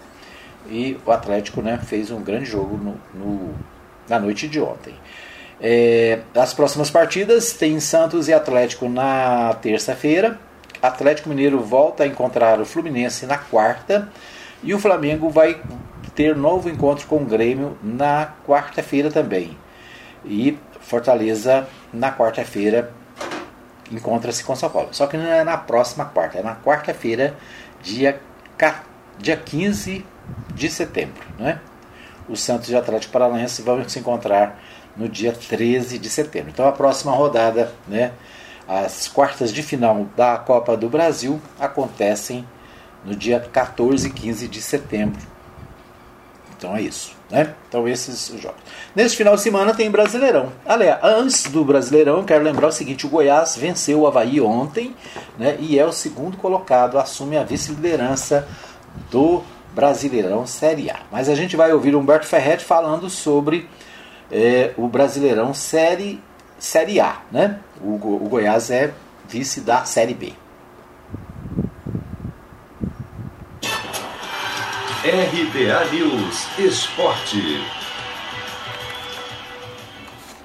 e 0.70 0.98
o 1.06 1.12
Atlético 1.12 1.62
né, 1.62 1.80
fez 1.84 2.12
um 2.12 2.22
grande 2.22 2.46
jogo 2.46 2.78
no, 2.78 2.96
no 3.14 3.56
na 4.08 4.20
noite 4.20 4.48
de 4.48 4.60
ontem. 4.60 4.94
É, 5.60 6.20
as 6.36 6.54
próximas 6.54 6.90
partidas 6.90 7.54
tem 7.54 7.80
Santos 7.80 8.28
e 8.28 8.34
Atlético 8.34 8.88
na 8.90 9.56
terça-feira. 9.62 10.40
Atlético 10.82 11.30
Mineiro 11.30 11.60
volta 11.62 12.04
a 12.04 12.08
encontrar 12.08 12.60
o 12.60 12.66
Fluminense 12.66 13.26
na 13.26 13.38
quarta 13.38 14.10
e 14.62 14.74
o 14.74 14.80
Flamengo 14.80 15.30
vai 15.30 15.60
ter 16.14 16.36
novo 16.36 16.70
encontro 16.70 17.08
com 17.08 17.18
o 17.18 17.26
Grêmio 17.26 17.78
na 17.82 18.34
quarta-feira 18.46 19.10
também. 19.10 19.58
E 20.24 20.58
Fortaleza 20.86 21.68
na 21.92 22.12
quarta-feira 22.12 22.94
encontra-se 23.92 24.44
com 24.44 24.56
São 24.56 24.70
Paulo. 24.70 24.90
Só 24.92 25.08
que 25.08 25.18
não 25.18 25.26
é 25.26 25.44
na 25.44 25.58
próxima 25.58 26.06
quarta, 26.06 26.40
é 26.40 26.44
na 26.44 26.56
quarta-feira, 26.56 27.36
dia, 27.82 28.20
dia 29.18 29.38
15 29.38 30.06
de 30.54 30.70
setembro. 30.70 31.24
Né? 31.38 31.60
O 32.28 32.36
Santos 32.36 32.70
e 32.70 32.74
o 32.74 32.78
Atlético 32.78 33.14
Paranaense 33.14 33.62
vão 33.62 33.88
se 33.88 34.00
encontrar 34.00 34.60
no 34.96 35.10
dia 35.10 35.34
13 35.34 35.98
de 35.98 36.10
setembro. 36.10 36.52
Então 36.52 36.68
a 36.68 36.72
próxima 36.72 37.12
rodada, 37.12 37.72
né, 37.88 38.12
as 38.68 39.08
quartas 39.08 39.54
de 39.54 39.62
final 39.62 40.06
da 40.16 40.38
Copa 40.38 40.76
do 40.78 40.90
Brasil 40.90 41.42
acontecem 41.60 42.48
no 43.04 43.16
dia 43.16 43.40
14 43.40 44.08
e 44.08 44.12
15 44.12 44.48
de 44.48 44.62
setembro. 44.62 45.22
Então 46.58 46.76
é 46.76 46.82
isso. 46.82 47.15
Né? 47.30 47.54
Então 47.68 47.88
esses 47.88 48.30
os 48.30 48.42
jogos. 48.42 48.62
Neste 48.96 49.18
final 49.18 49.36
de 49.36 49.42
semana 49.42 49.74
tem 49.74 49.90
Brasileirão. 49.90 50.52
Aliás, 50.66 51.00
antes 51.04 51.44
do 51.46 51.66
Brasileirão, 51.66 52.24
quero 52.24 52.44
lembrar 52.44 52.68
o 52.68 52.72
seguinte: 52.72 53.06
o 53.06 53.10
Goiás 53.10 53.56
venceu 53.56 54.02
o 54.02 54.08
Havaí 54.08 54.40
ontem 54.40 54.96
né, 55.38 55.58
e 55.60 55.80
é 55.80 55.86
o 55.86 55.92
segundo 55.92 56.38
colocado, 56.38 57.00
assume 57.00 57.38
a 57.38 57.44
vice-liderança 57.44 58.48
do 59.10 59.42
Brasileirão 59.74 60.46
Série 60.46 60.90
A. 60.90 61.00
Mas 61.12 61.28
a 61.28 61.36
gente 61.36 61.56
vai 61.56 61.74
ouvir 61.74 61.96
Humberto 61.96 62.28
Ferretti 62.28 62.64
falando 62.64 63.10
sobre 63.10 63.68
é, 64.32 64.72
o 64.78 64.88
Brasileirão 64.88 65.54
Série, 65.54 66.22
Série 66.60 67.00
A. 67.00 67.22
Né? 67.32 67.60
O, 67.82 67.96
o 67.96 68.30
Goiás 68.30 68.70
é 68.70 68.94
vice 69.28 69.62
da 69.62 69.84
Série 69.84 70.14
B. 70.14 70.34
RBA 75.08 75.86
News 75.92 76.48
Esporte. 76.58 77.64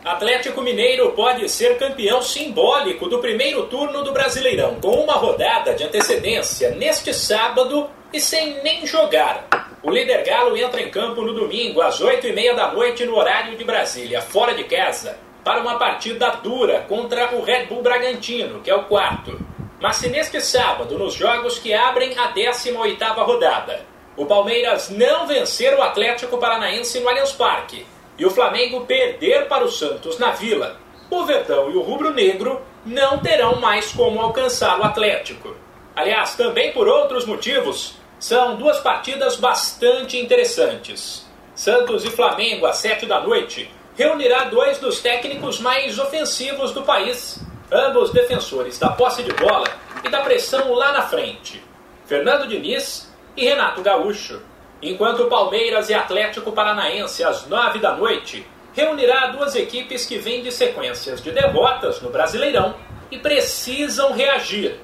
Atlético 0.04 0.60
Mineiro 0.60 1.12
pode 1.12 1.48
ser 1.48 1.78
campeão 1.78 2.20
simbólico 2.20 3.08
do 3.08 3.20
primeiro 3.20 3.64
turno 3.68 4.04
do 4.04 4.12
Brasileirão, 4.12 4.74
com 4.74 5.02
uma 5.02 5.14
rodada 5.14 5.72
de 5.72 5.84
antecedência 5.84 6.72
neste 6.72 7.14
sábado 7.14 7.88
e 8.12 8.20
sem 8.20 8.62
nem 8.62 8.86
jogar. 8.86 9.48
O 9.82 9.90
líder 9.90 10.24
Galo 10.24 10.54
entra 10.54 10.82
em 10.82 10.90
campo 10.90 11.22
no 11.22 11.32
domingo, 11.32 11.80
às 11.80 11.98
8h30 11.98 12.54
da 12.54 12.70
noite, 12.70 13.06
no 13.06 13.16
horário 13.16 13.56
de 13.56 13.64
Brasília, 13.64 14.20
fora 14.20 14.52
de 14.52 14.64
casa, 14.64 15.18
para 15.42 15.62
uma 15.62 15.78
partida 15.78 16.28
dura 16.42 16.80
contra 16.86 17.34
o 17.34 17.42
Red 17.42 17.64
Bull 17.64 17.80
Bragantino, 17.80 18.60
que 18.60 18.70
é 18.70 18.74
o 18.74 18.84
quarto. 18.84 19.40
Mas 19.80 19.96
se 19.96 20.10
neste 20.10 20.38
sábado, 20.42 20.98
nos 20.98 21.14
jogos 21.14 21.58
que 21.58 21.72
abrem 21.72 22.18
a 22.18 22.34
18ª 22.34 23.24
rodada, 23.24 23.88
o 24.20 24.26
Palmeiras 24.26 24.90
não 24.90 25.26
vencer 25.26 25.72
o 25.72 25.80
Atlético 25.80 26.36
Paranaense 26.36 27.00
no 27.00 27.08
Allianz 27.08 27.32
Parque 27.32 27.86
e 28.18 28.26
o 28.26 28.30
Flamengo 28.30 28.84
perder 28.84 29.48
para 29.48 29.64
o 29.64 29.70
Santos 29.70 30.18
na 30.18 30.30
Vila, 30.32 30.76
o 31.08 31.24
Verdão 31.24 31.70
e 31.70 31.74
o 31.74 31.80
Rubro 31.80 32.12
Negro 32.12 32.60
não 32.84 33.20
terão 33.20 33.58
mais 33.58 33.92
como 33.92 34.20
alcançar 34.20 34.78
o 34.78 34.84
Atlético. 34.84 35.56
Aliás, 35.96 36.34
também 36.34 36.70
por 36.70 36.86
outros 36.86 37.24
motivos, 37.24 37.94
são 38.18 38.56
duas 38.56 38.78
partidas 38.80 39.36
bastante 39.36 40.18
interessantes. 40.18 41.26
Santos 41.54 42.04
e 42.04 42.10
Flamengo, 42.10 42.66
às 42.66 42.76
sete 42.76 43.06
da 43.06 43.22
noite, 43.22 43.70
reunirá 43.96 44.44
dois 44.44 44.76
dos 44.76 45.00
técnicos 45.00 45.58
mais 45.58 45.98
ofensivos 45.98 46.72
do 46.72 46.82
país, 46.82 47.42
ambos 47.72 48.10
defensores 48.10 48.78
da 48.78 48.90
posse 48.90 49.22
de 49.22 49.32
bola 49.32 49.66
e 50.04 50.10
da 50.10 50.20
pressão 50.20 50.74
lá 50.74 50.92
na 50.92 51.08
frente. 51.08 51.64
Fernando 52.04 52.46
Diniz 52.46 53.09
e 53.36 53.44
Renato 53.44 53.82
Gaúcho. 53.82 54.40
Enquanto 54.82 55.28
Palmeiras 55.28 55.90
e 55.90 55.94
Atlético 55.94 56.52
Paranaense, 56.52 57.22
às 57.22 57.46
nove 57.46 57.78
da 57.78 57.94
noite, 57.94 58.46
reunirá 58.72 59.26
duas 59.28 59.54
equipes 59.54 60.06
que 60.06 60.18
vêm 60.18 60.42
de 60.42 60.50
sequências 60.50 61.22
de 61.22 61.30
derrotas 61.30 62.00
no 62.00 62.10
Brasileirão 62.10 62.74
e 63.10 63.18
precisam 63.18 64.12
reagir 64.12 64.80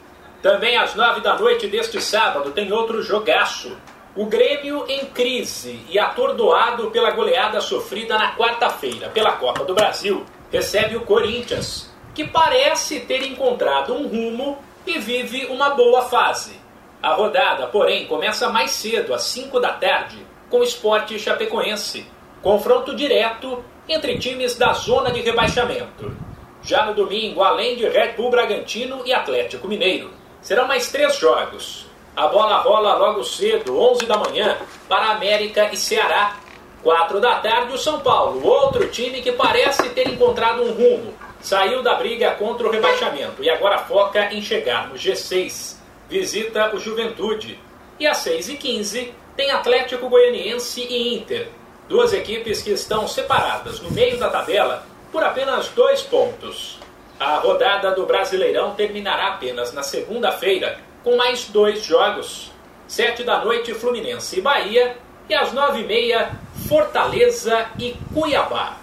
também 0.46 0.76
às 0.76 0.94
nove 0.94 1.20
da 1.20 1.36
noite 1.36 1.66
deste 1.66 2.00
sábado 2.00 2.52
tem 2.52 2.72
outro 2.72 3.02
jogaço. 3.02 3.76
O 4.14 4.26
Grêmio 4.26 4.84
em 4.88 5.06
crise 5.06 5.80
e 5.88 5.98
atordoado 5.98 6.90
pela 6.92 7.10
goleada 7.10 7.60
sofrida 7.60 8.16
na 8.16 8.34
quarta-feira 8.36 9.08
pela 9.08 9.32
Copa 9.32 9.64
do 9.64 9.74
Brasil, 9.74 10.24
recebe 10.52 10.96
o 10.96 11.00
Corinthians, 11.00 11.92
que 12.14 12.28
parece 12.28 13.00
ter 13.00 13.22
encontrado 13.26 13.92
um 13.92 14.06
rumo 14.06 14.58
e 14.86 14.98
vive 15.00 15.46
uma 15.46 15.70
boa 15.70 16.02
fase. 16.02 16.60
A 17.02 17.14
rodada, 17.14 17.66
porém, 17.66 18.06
começa 18.06 18.48
mais 18.48 18.70
cedo, 18.72 19.14
às 19.14 19.22
5 19.24 19.60
da 19.60 19.72
tarde, 19.72 20.18
com 20.50 20.58
o 20.58 20.64
Esporte 20.64 21.18
Chapecoense, 21.18 22.06
confronto 22.42 22.94
direto 22.94 23.64
entre 23.88 24.18
times 24.18 24.56
da 24.56 24.72
zona 24.72 25.10
de 25.10 25.20
rebaixamento. 25.20 26.16
Já 26.62 26.86
no 26.86 26.94
domingo, 26.94 27.42
além 27.42 27.76
de 27.76 27.88
Red 27.88 28.12
Bull 28.12 28.30
Bragantino 28.30 29.02
e 29.04 29.12
Atlético 29.12 29.68
Mineiro, 29.68 30.10
Serão 30.46 30.68
mais 30.68 30.92
três 30.92 31.18
jogos. 31.18 31.86
A 32.14 32.28
bola 32.28 32.58
rola 32.58 32.94
logo 32.94 33.24
cedo, 33.24 33.80
11 33.80 34.06
da 34.06 34.16
manhã, 34.16 34.56
para 34.88 35.10
América 35.10 35.68
e 35.72 35.76
Ceará. 35.76 36.36
4 36.84 37.20
da 37.20 37.40
tarde, 37.40 37.74
o 37.74 37.78
São 37.78 37.98
Paulo, 37.98 38.46
outro 38.46 38.86
time 38.86 39.20
que 39.20 39.32
parece 39.32 39.88
ter 39.88 40.06
encontrado 40.06 40.62
um 40.62 40.70
rumo. 40.70 41.12
Saiu 41.40 41.82
da 41.82 41.96
briga 41.96 42.30
contra 42.36 42.68
o 42.68 42.70
rebaixamento 42.70 43.42
e 43.42 43.50
agora 43.50 43.78
foca 43.78 44.32
em 44.32 44.40
chegar 44.40 44.88
no 44.88 44.94
G6. 44.94 45.75
Visita 46.08 46.75
o 46.75 46.78
Juventude. 46.78 47.58
E 47.98 48.06
às 48.06 48.18
6h15 48.18 49.12
tem 49.36 49.50
Atlético 49.50 50.08
Goianiense 50.08 50.80
e 50.82 51.14
Inter. 51.16 51.48
Duas 51.88 52.12
equipes 52.12 52.62
que 52.62 52.70
estão 52.70 53.06
separadas 53.08 53.80
no 53.80 53.90
meio 53.90 54.18
da 54.18 54.28
tabela 54.28 54.86
por 55.12 55.22
apenas 55.22 55.68
dois 55.68 56.02
pontos. 56.02 56.78
A 57.18 57.36
rodada 57.36 57.92
do 57.92 58.06
Brasileirão 58.06 58.75
terminará 58.75 59.28
apenas 59.28 59.72
na 59.72 59.82
segunda-feira, 59.82 60.78
com 61.02 61.16
mais 61.16 61.46
dois 61.46 61.82
jogos. 61.82 62.52
Sete 62.86 63.22
da 63.25 63.44
noite, 63.44 63.75
Fluminense 63.75 64.38
e 64.38 64.42
Bahia, 64.42 64.96
e 65.28 65.34
às 65.34 65.52
nove 65.52 65.80
e 65.80 65.86
meia, 65.86 66.30
Fortaleza 66.68 67.66
e 67.78 67.96
Cuiabá. 68.12 68.76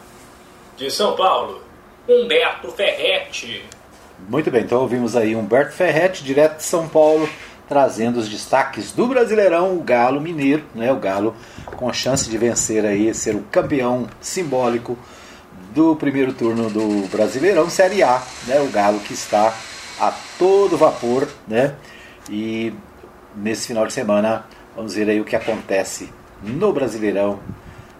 De 0.75 0.89
São 0.89 1.15
Paulo, 1.15 1.61
Humberto 2.07 2.71
Ferretti. 2.71 3.63
Muito 4.29 4.49
bem, 4.49 4.63
então 4.63 4.79
ouvimos 4.79 5.15
aí 5.15 5.35
Humberto 5.35 5.73
Ferretti, 5.73 6.23
direto 6.23 6.57
de 6.57 6.63
São 6.63 6.87
Paulo, 6.87 7.27
trazendo 7.67 8.19
os 8.19 8.29
destaques 8.29 8.91
do 8.91 9.07
Brasileirão, 9.07 9.77
o 9.77 9.81
Galo 9.81 10.21
Mineiro, 10.21 10.63
né, 10.73 10.91
o 10.91 10.99
Galo 10.99 11.35
com 11.65 11.91
chance 11.91 12.29
de 12.29 12.37
vencer 12.37 12.85
aí, 12.85 13.13
ser 13.13 13.35
o 13.35 13.41
campeão 13.51 14.07
simbólico 14.21 14.97
do 15.73 15.95
primeiro 15.95 16.33
turno 16.33 16.69
do 16.69 17.07
Brasileirão 17.09 17.69
Série 17.69 18.03
A, 18.03 18.21
né? 18.47 18.61
O 18.61 18.67
Galo 18.67 18.99
que 18.99 19.13
está 19.13 19.53
a 19.99 20.13
todo 20.37 20.77
vapor, 20.77 21.27
né? 21.47 21.75
E 22.29 22.73
nesse 23.35 23.67
final 23.67 23.87
de 23.87 23.93
semana 23.93 24.45
vamos 24.75 24.93
ver 24.93 25.09
aí 25.09 25.19
o 25.19 25.25
que 25.25 25.35
acontece 25.35 26.09
no 26.41 26.71
Brasileirão 26.71 27.39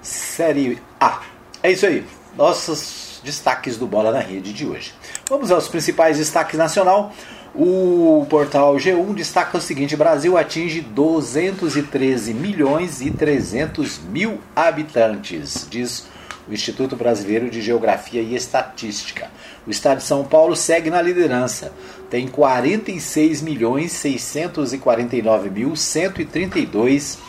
Série 0.02 0.80
A. 1.00 1.22
É 1.64 1.72
isso 1.72 1.86
aí. 1.86 2.06
Nossos 2.36 3.22
destaques 3.24 3.78
do 3.78 3.86
Bola 3.86 4.12
na 4.12 4.20
Rede 4.20 4.52
de 4.52 4.66
hoje. 4.66 4.94
Vamos 5.30 5.52
aos 5.52 5.68
principais 5.68 6.18
destaques 6.18 6.58
nacional. 6.58 7.14
O 7.56 8.26
portal 8.30 8.76
G1 8.76 9.14
destaca 9.14 9.58
o 9.58 9.62
seguinte: 9.62 9.96
Brasil 9.96 10.36
atinge 10.36 10.82
213 10.82 12.34
milhões 12.34 13.02
e 13.02 13.12
300 13.12 14.00
mil 14.00 14.40
habitantes, 14.56 15.68
diz 15.70 16.08
o 16.48 16.54
Instituto 16.54 16.96
Brasileiro 16.96 17.50
de 17.50 17.62
Geografia 17.62 18.22
e 18.22 18.36
Estatística. 18.36 19.30
O 19.66 19.70
estado 19.70 20.00
de 20.00 20.04
São 20.04 20.26
Paulo 20.26 20.56
segue 20.56 20.90
na 20.90 21.02
liderança, 21.02 21.72
tem 22.10 22.28
46 22.28 23.42
milhões 23.42 23.92
649 23.92 25.50
mil 25.52 25.76
132 25.76 27.20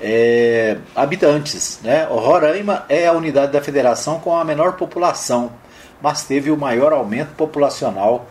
é, 0.00 0.78
habitantes. 0.94 1.80
Né? 1.82 2.06
O 2.08 2.16
Roraima 2.16 2.84
é 2.88 3.06
a 3.06 3.12
unidade 3.12 3.52
da 3.52 3.60
federação 3.60 4.20
com 4.20 4.36
a 4.36 4.44
menor 4.44 4.72
população, 4.72 5.52
mas 6.00 6.24
teve 6.24 6.50
o 6.50 6.56
maior 6.56 6.92
aumento 6.92 7.34
populacional 7.36 8.26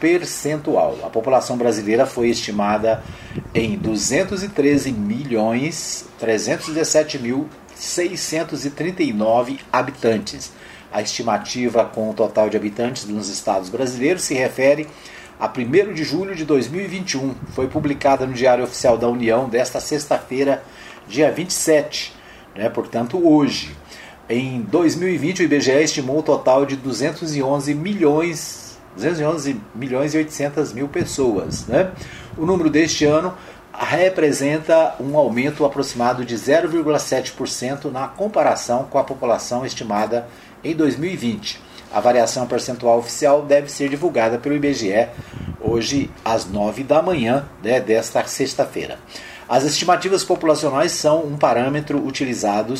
percentual. 0.00 0.98
A 1.04 1.08
população 1.08 1.56
brasileira 1.56 2.06
foi 2.06 2.28
estimada 2.28 3.02
em 3.54 3.78
213 3.78 4.90
milhões 4.90 6.06
317 6.18 7.18
mil 7.20 7.48
639 7.74 9.60
habitantes. 9.72 10.52
A 10.92 11.00
estimativa 11.00 11.84
com 11.84 12.10
o 12.10 12.14
total 12.14 12.50
de 12.50 12.56
habitantes 12.56 13.06
nos 13.06 13.28
estados 13.28 13.68
brasileiros 13.68 14.22
se 14.22 14.34
refere 14.34 14.88
a 15.40 15.46
1 15.48 15.94
de 15.94 16.04
julho 16.04 16.34
de 16.34 16.44
2021. 16.44 17.34
Foi 17.52 17.66
publicada 17.66 18.26
no 18.26 18.32
Diário 18.32 18.64
Oficial 18.64 18.98
da 18.98 19.08
União 19.08 19.48
desta 19.48 19.80
sexta-feira, 19.80 20.62
dia 21.08 21.30
27, 21.30 22.14
né, 22.54 22.68
portanto 22.68 23.18
hoje. 23.26 23.76
Em 24.28 24.62
2020, 24.62 25.40
o 25.40 25.42
IBGE 25.42 25.72
estimou 25.72 26.20
o 26.20 26.22
total 26.22 26.64
de 26.64 26.76
211 26.76 27.74
milhões 27.74 28.62
211 28.96 29.60
milhões 29.74 30.14
e 30.14 30.18
800 30.18 30.72
mil 30.72 30.88
pessoas. 30.88 31.66
Né? 31.66 31.90
O 32.36 32.44
número 32.44 32.70
deste 32.70 33.04
ano 33.04 33.34
representa 33.72 34.94
um 35.00 35.16
aumento 35.16 35.64
aproximado 35.64 36.24
de 36.24 36.34
0,7% 36.34 37.90
na 37.90 38.06
comparação 38.06 38.84
com 38.84 38.98
a 38.98 39.04
população 39.04 39.64
estimada 39.64 40.28
em 40.62 40.74
2020. 40.74 41.60
A 41.92 42.00
variação 42.00 42.46
percentual 42.46 42.98
oficial 42.98 43.42
deve 43.42 43.70
ser 43.70 43.88
divulgada 43.88 44.38
pelo 44.38 44.54
IBGE 44.54 45.08
hoje 45.60 46.10
às 46.24 46.46
9 46.46 46.84
da 46.84 47.02
manhã 47.02 47.46
né, 47.62 47.80
desta 47.80 48.24
sexta-feira. 48.26 48.98
As 49.52 49.64
estimativas 49.64 50.24
populacionais 50.24 50.92
são 50.92 51.26
um 51.26 51.36
parâmetro 51.36 52.02
utilizado 52.02 52.72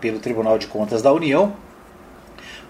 pelo 0.00 0.20
Tribunal 0.20 0.56
de 0.56 0.68
Contas 0.68 1.02
da 1.02 1.12
União 1.12 1.54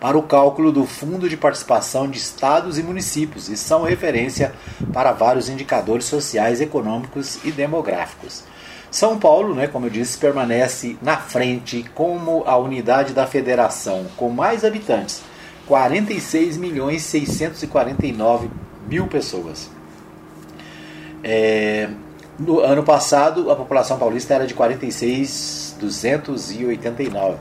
para 0.01 0.17
o 0.17 0.23
cálculo 0.23 0.73
do 0.73 0.87
Fundo 0.87 1.29
de 1.29 1.37
Participação 1.37 2.09
de 2.09 2.17
Estados 2.17 2.79
e 2.79 2.83
Municípios 2.83 3.51
e 3.51 3.57
são 3.59 3.83
referência 3.83 4.55
para 4.95 5.13
vários 5.13 5.51
indicadores 5.51 6.07
sociais, 6.07 6.63
econômicos 6.63 7.39
e 7.45 7.53
demográficos. 7.53 8.45
São 8.91 9.19
Paulo, 9.19 9.55
né, 9.55 9.67
como 9.67 9.85
eu 9.85 9.91
disse, 9.91 10.17
permanece 10.17 10.97
na 11.03 11.19
frente 11.19 11.85
como 11.95 12.45
a 12.47 12.57
unidade 12.57 13.13
da 13.13 13.27
federação 13.27 14.07
com 14.17 14.31
mais 14.31 14.65
habitantes, 14.65 15.21
46 15.67 16.57
milhões 16.57 17.03
649 17.03 18.49
mil 18.89 19.07
pessoas. 19.07 19.71
É, 21.23 21.91
no 22.39 22.61
ano 22.61 22.83
passado, 22.83 23.51
a 23.51 23.57
população 23.57 23.99
paulista 23.99 24.35
era 24.35 24.47
de 24.47 24.55
46.289. 24.55 27.37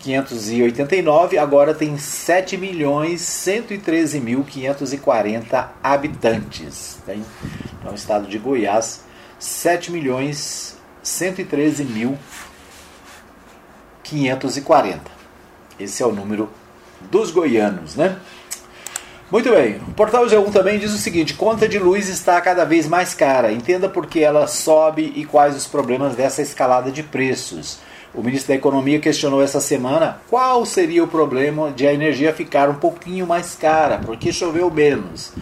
589, 0.00 1.38
agora 1.38 1.72
tem 1.72 1.96
7 1.96 2.56
milhões 2.56 3.20
113 3.20 4.18
mil 4.20 4.42
540 4.42 5.72
habitantes. 5.82 6.98
Tem, 7.06 7.24
então, 7.78 7.92
o 7.92 7.94
estado 7.94 8.26
de 8.26 8.36
Goiás, 8.38 9.04
7 9.38 9.92
milhões 9.92 10.76
113 11.02 11.84
mil 11.84 12.18
540. 14.02 15.21
Esse 15.82 16.02
é 16.02 16.06
o 16.06 16.12
número 16.12 16.48
dos 17.10 17.30
goianos, 17.30 17.96
né? 17.96 18.16
Muito 19.30 19.50
bem. 19.50 19.80
O 19.88 19.92
portal 19.94 20.26
G1 20.26 20.52
também 20.52 20.78
diz 20.78 20.92
o 20.92 20.98
seguinte: 20.98 21.34
conta 21.34 21.66
de 21.66 21.78
luz 21.78 22.08
está 22.08 22.40
cada 22.40 22.64
vez 22.64 22.86
mais 22.86 23.14
cara. 23.14 23.50
Entenda 23.50 23.88
por 23.88 24.06
que 24.06 24.20
ela 24.20 24.46
sobe 24.46 25.12
e 25.16 25.24
quais 25.24 25.56
os 25.56 25.66
problemas 25.66 26.14
dessa 26.14 26.42
escalada 26.42 26.92
de 26.92 27.02
preços. 27.02 27.78
O 28.14 28.22
ministro 28.22 28.48
da 28.48 28.56
Economia 28.56 29.00
questionou 29.00 29.42
essa 29.42 29.58
semana 29.58 30.18
qual 30.28 30.66
seria 30.66 31.02
o 31.02 31.08
problema 31.08 31.70
de 31.70 31.86
a 31.86 31.94
energia 31.94 32.34
ficar 32.34 32.68
um 32.68 32.74
pouquinho 32.74 33.26
mais 33.26 33.54
cara, 33.54 33.98
porque 34.04 34.30
choveu 34.30 34.70
menos. 34.70 35.32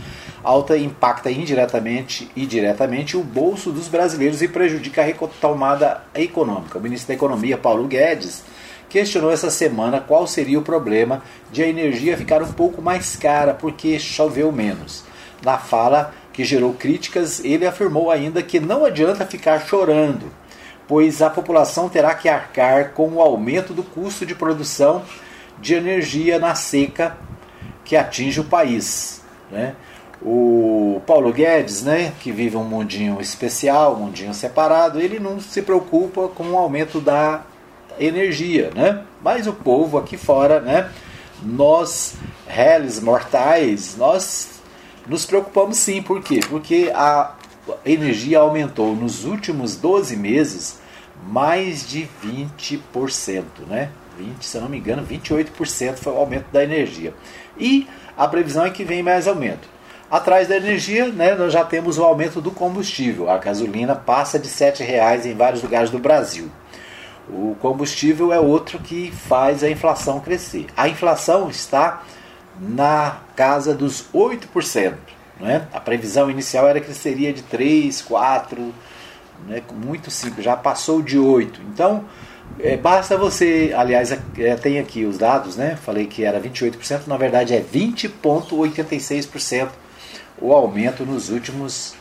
Alta 0.42 0.78
impacta 0.78 1.30
indiretamente 1.30 2.30
e 2.36 2.46
diretamente 2.46 3.16
o 3.16 3.24
bolso 3.24 3.72
dos 3.72 3.88
brasileiros 3.88 4.40
e 4.40 4.46
prejudica 4.46 5.02
a 5.02 5.04
retomada 5.04 6.02
econômica. 6.14 6.78
O 6.78 6.80
ministro 6.80 7.08
da 7.08 7.14
Economia, 7.14 7.58
Paulo 7.58 7.88
Guedes, 7.88 8.44
questionou 8.90 9.30
essa 9.30 9.50
semana 9.50 10.00
qual 10.00 10.26
seria 10.26 10.58
o 10.58 10.62
problema 10.62 11.22
de 11.50 11.62
a 11.62 11.68
energia 11.68 12.16
ficar 12.16 12.42
um 12.42 12.52
pouco 12.52 12.82
mais 12.82 13.16
cara 13.16 13.54
porque 13.54 13.98
choveu 13.98 14.50
menos. 14.52 15.04
Na 15.42 15.56
fala 15.56 16.12
que 16.32 16.44
gerou 16.44 16.74
críticas, 16.74 17.42
ele 17.42 17.64
afirmou 17.64 18.10
ainda 18.10 18.42
que 18.42 18.58
não 18.60 18.84
adianta 18.84 19.24
ficar 19.24 19.60
chorando, 19.60 20.30
pois 20.88 21.22
a 21.22 21.30
população 21.30 21.88
terá 21.88 22.14
que 22.14 22.28
arcar 22.28 22.90
com 22.90 23.08
o 23.08 23.20
aumento 23.22 23.72
do 23.72 23.84
custo 23.84 24.26
de 24.26 24.34
produção 24.34 25.02
de 25.60 25.74
energia 25.74 26.38
na 26.38 26.54
seca 26.54 27.16
que 27.84 27.96
atinge 27.96 28.40
o 28.40 28.44
país. 28.44 29.22
Né? 29.50 29.74
O 30.20 31.00
Paulo 31.06 31.32
Guedes, 31.32 31.82
né, 31.82 32.12
que 32.20 32.30
vive 32.32 32.56
um 32.56 32.64
mundinho 32.64 33.20
especial, 33.20 33.94
um 33.94 34.06
mundinho 34.06 34.34
separado, 34.34 35.00
ele 35.00 35.18
não 35.18 35.40
se 35.40 35.62
preocupa 35.62 36.28
com 36.28 36.50
o 36.50 36.58
aumento 36.58 37.00
da 37.00 37.42
energia, 38.00 38.70
né? 38.74 39.04
Mas 39.22 39.46
o 39.46 39.52
povo 39.52 39.98
aqui 39.98 40.16
fora, 40.16 40.60
né? 40.60 40.90
Nós, 41.42 42.14
réis 42.46 43.00
mortais, 43.00 43.96
nós 43.96 44.60
nos 45.06 45.26
preocupamos 45.26 45.76
sim. 45.76 46.02
Por 46.02 46.22
quê? 46.22 46.40
Porque 46.48 46.90
a 46.94 47.34
energia 47.84 48.40
aumentou 48.40 48.96
nos 48.96 49.24
últimos 49.24 49.76
12 49.76 50.16
meses 50.16 50.80
mais 51.26 51.86
de 51.88 52.08
20%, 52.24 53.44
né? 53.68 53.90
20, 54.18 54.44
se 54.44 54.56
eu 54.56 54.62
não 54.62 54.68
me 54.68 54.78
engano, 54.78 55.06
28% 55.06 55.96
foi 55.96 56.12
o 56.12 56.16
aumento 56.16 56.46
da 56.52 56.62
energia. 56.62 57.14
E 57.58 57.86
a 58.16 58.26
previsão 58.28 58.64
é 58.64 58.70
que 58.70 58.84
vem 58.84 59.02
mais 59.02 59.26
aumento. 59.26 59.68
Atrás 60.10 60.48
da 60.48 60.56
energia, 60.56 61.06
né, 61.06 61.34
nós 61.34 61.52
já 61.52 61.64
temos 61.64 61.96
o 61.96 62.04
aumento 62.04 62.40
do 62.40 62.50
combustível. 62.50 63.30
A 63.30 63.38
gasolina 63.38 63.94
passa 63.94 64.38
de 64.38 64.48
R$ 64.48 64.54
7,00 64.54 65.26
em 65.26 65.34
vários 65.34 65.62
lugares 65.62 65.90
do 65.90 65.98
Brasil. 65.98 66.50
O 67.32 67.56
combustível 67.60 68.32
é 68.32 68.40
outro 68.40 68.78
que 68.78 69.10
faz 69.10 69.62
a 69.62 69.70
inflação 69.70 70.20
crescer. 70.20 70.66
A 70.76 70.88
inflação 70.88 71.48
está 71.48 72.02
na 72.60 73.18
casa 73.36 73.74
dos 73.74 74.04
8%. 74.12 74.94
Né? 75.38 75.66
A 75.72 75.80
previsão 75.80 76.30
inicial 76.30 76.68
era 76.68 76.80
que 76.80 76.92
seria 76.92 77.32
de 77.32 77.42
3, 77.42 78.02
4, 78.02 78.74
né? 79.46 79.62
muito 79.72 80.10
simples, 80.10 80.44
já 80.44 80.56
passou 80.56 81.00
de 81.00 81.18
8. 81.18 81.62
Então, 81.72 82.04
é, 82.58 82.76
basta 82.76 83.16
você, 83.16 83.72
aliás, 83.76 84.12
é, 84.12 84.56
tem 84.56 84.78
aqui 84.78 85.04
os 85.04 85.16
dados, 85.16 85.56
né? 85.56 85.76
Falei 85.76 86.06
que 86.06 86.24
era 86.24 86.40
28%, 86.40 87.06
na 87.06 87.16
verdade 87.16 87.54
é 87.54 87.60
20,86% 87.60 89.68
o 90.40 90.52
aumento 90.52 91.04
nos 91.04 91.30
últimos 91.30 91.94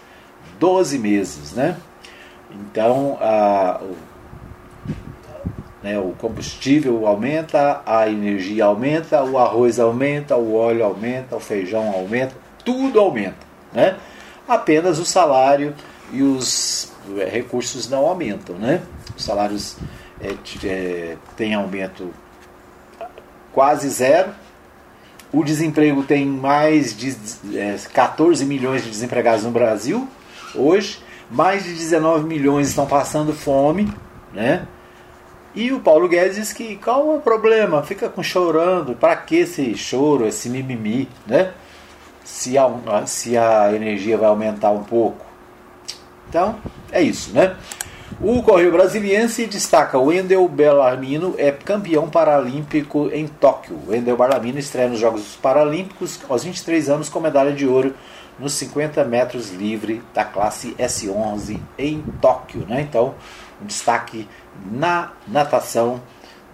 12 0.59 0.97
meses, 0.97 1.53
né? 1.53 1.77
Então, 2.51 3.17
a, 3.21 3.79
né? 5.81 5.97
O 5.97 6.13
combustível 6.17 7.07
aumenta, 7.07 7.81
a 7.85 8.09
energia 8.09 8.65
aumenta, 8.65 9.23
o 9.23 9.37
arroz 9.37 9.79
aumenta, 9.79 10.35
o 10.35 10.55
óleo 10.55 10.83
aumenta, 10.83 11.35
o 11.35 11.39
feijão 11.39 11.89
aumenta, 11.89 12.35
tudo 12.63 12.99
aumenta. 12.99 13.47
Né? 13.73 13.95
Apenas 14.47 14.99
o 14.99 15.05
salário 15.05 15.73
e 16.11 16.21
os 16.21 16.91
é, 17.17 17.25
recursos 17.25 17.89
não 17.89 18.05
aumentam. 18.05 18.55
Né? 18.55 18.81
Os 19.15 19.23
salários 19.23 19.77
é, 20.21 20.35
é, 20.65 21.17
têm 21.37 21.53
aumento 21.53 22.13
quase 23.53 23.89
zero. 23.89 24.31
O 25.31 25.43
desemprego 25.43 26.03
tem 26.03 26.25
mais 26.25 26.97
de 26.97 27.15
é, 27.55 27.77
14 27.93 28.43
milhões 28.45 28.83
de 28.83 28.89
desempregados 28.89 29.43
no 29.43 29.51
Brasil 29.51 30.07
hoje. 30.55 30.99
Mais 31.31 31.63
de 31.63 31.73
19 31.73 32.25
milhões 32.25 32.69
estão 32.69 32.87
passando 32.87 33.31
fome. 33.31 33.93
Né? 34.33 34.67
E 35.55 35.71
o 35.71 35.79
Paulo 35.79 36.07
Guedes 36.07 36.35
diz 36.35 36.53
que 36.53 36.75
qual 36.77 37.13
é 37.13 37.17
o 37.17 37.21
problema? 37.21 37.81
Fica 37.83 38.07
com 38.07 38.21
chorando, 38.21 38.95
para 38.95 39.15
que 39.15 39.37
esse 39.37 39.75
choro, 39.75 40.27
esse 40.27 40.49
mimimi, 40.49 41.09
né? 41.25 41.51
Se 42.23 42.57
a, 42.57 42.69
se 43.07 43.35
a 43.35 43.73
energia 43.73 44.17
vai 44.17 44.29
aumentar 44.29 44.71
um 44.71 44.83
pouco. 44.83 45.25
Então, 46.29 46.57
é 46.91 47.01
isso, 47.01 47.33
né? 47.33 47.55
O 48.21 48.43
Correio 48.43 48.71
Brasiliense 48.71 49.45
destaca 49.45 49.97
o 49.97 50.05
Wendel 50.05 50.47
Bellarmino 50.47 51.35
é 51.37 51.51
campeão 51.51 52.09
paralímpico 52.09 53.09
em 53.13 53.27
Tóquio. 53.27 53.79
Wendel 53.87 54.17
Bellarmino 54.17 54.59
estreia 54.59 54.89
nos 54.89 54.99
Jogos 54.99 55.37
Paralímpicos 55.41 56.19
aos 56.27 56.43
23 56.43 56.89
anos 56.89 57.07
com 57.07 57.19
medalha 57.19 57.53
de 57.53 57.65
ouro 57.65 57.95
nos 58.37 58.53
50 58.53 59.03
metros 59.05 59.51
livre 59.51 60.01
da 60.13 60.25
classe 60.25 60.75
S11 60.77 61.59
em 61.77 62.03
Tóquio. 62.21 62.65
Né? 62.67 62.81
Então, 62.81 63.15
um 63.61 63.65
destaque 63.65 64.25
na 64.71 65.11
natação 65.27 66.01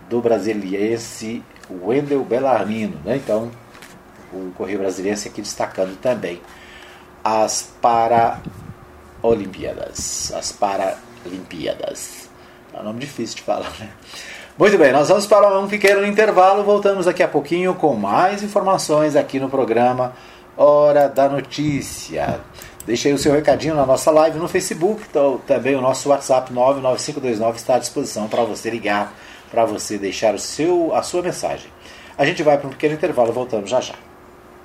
do 0.09 0.19
brasiliense 0.21 1.43
Wendel 1.69 2.23
Bellarmino. 2.23 2.99
Né? 3.03 3.17
Então, 3.17 3.51
o 4.31 4.51
Correio 4.55 4.79
Brasiliense 4.79 5.27
aqui 5.27 5.41
destacando 5.41 5.99
também 5.99 6.41
as 7.23 7.73
Paraolimpíadas. 7.81 10.31
As 10.33 10.51
Paralimpíadas. 10.51 12.29
É 12.73 12.79
um 12.79 12.83
nome 12.83 12.99
difícil 12.99 13.37
de 13.37 13.43
falar, 13.43 13.71
né? 13.79 13.89
Muito 14.57 14.77
bem, 14.77 14.93
nós 14.93 15.09
vamos 15.09 15.25
para 15.25 15.59
um 15.59 15.67
pequeno 15.67 16.05
intervalo. 16.05 16.63
Voltamos 16.63 17.07
daqui 17.07 17.21
a 17.21 17.27
pouquinho 17.27 17.75
com 17.75 17.93
mais 17.93 18.41
informações 18.41 19.13
aqui 19.15 19.39
no 19.39 19.49
programa 19.49 20.13
Hora 20.55 21.09
da 21.09 21.27
Notícia. 21.27 22.39
Deixe 22.85 23.07
aí 23.07 23.13
o 23.15 23.17
seu 23.17 23.33
recadinho 23.33 23.73
na 23.73 23.83
nossa 23.83 24.11
live 24.11 24.37
no 24.37 24.47
Facebook, 24.47 25.01
então, 25.09 25.41
também 25.47 25.75
o 25.75 25.81
nosso 25.81 26.09
WhatsApp 26.09 26.53
99529 26.53 27.57
está 27.57 27.75
à 27.75 27.79
disposição 27.79 28.27
para 28.27 28.43
você 28.43 28.69
ligar, 28.69 29.11
para 29.49 29.65
você 29.65 29.97
deixar 29.97 30.35
o 30.35 30.39
seu, 30.39 30.93
a 30.93 31.01
sua 31.01 31.23
mensagem. 31.23 31.67
A 32.15 32.23
gente 32.23 32.43
vai 32.43 32.59
para 32.59 32.67
um 32.67 32.69
pequeno 32.69 32.93
intervalo, 32.93 33.33
voltamos 33.33 33.71
já 33.71 33.81
já. 33.81 33.95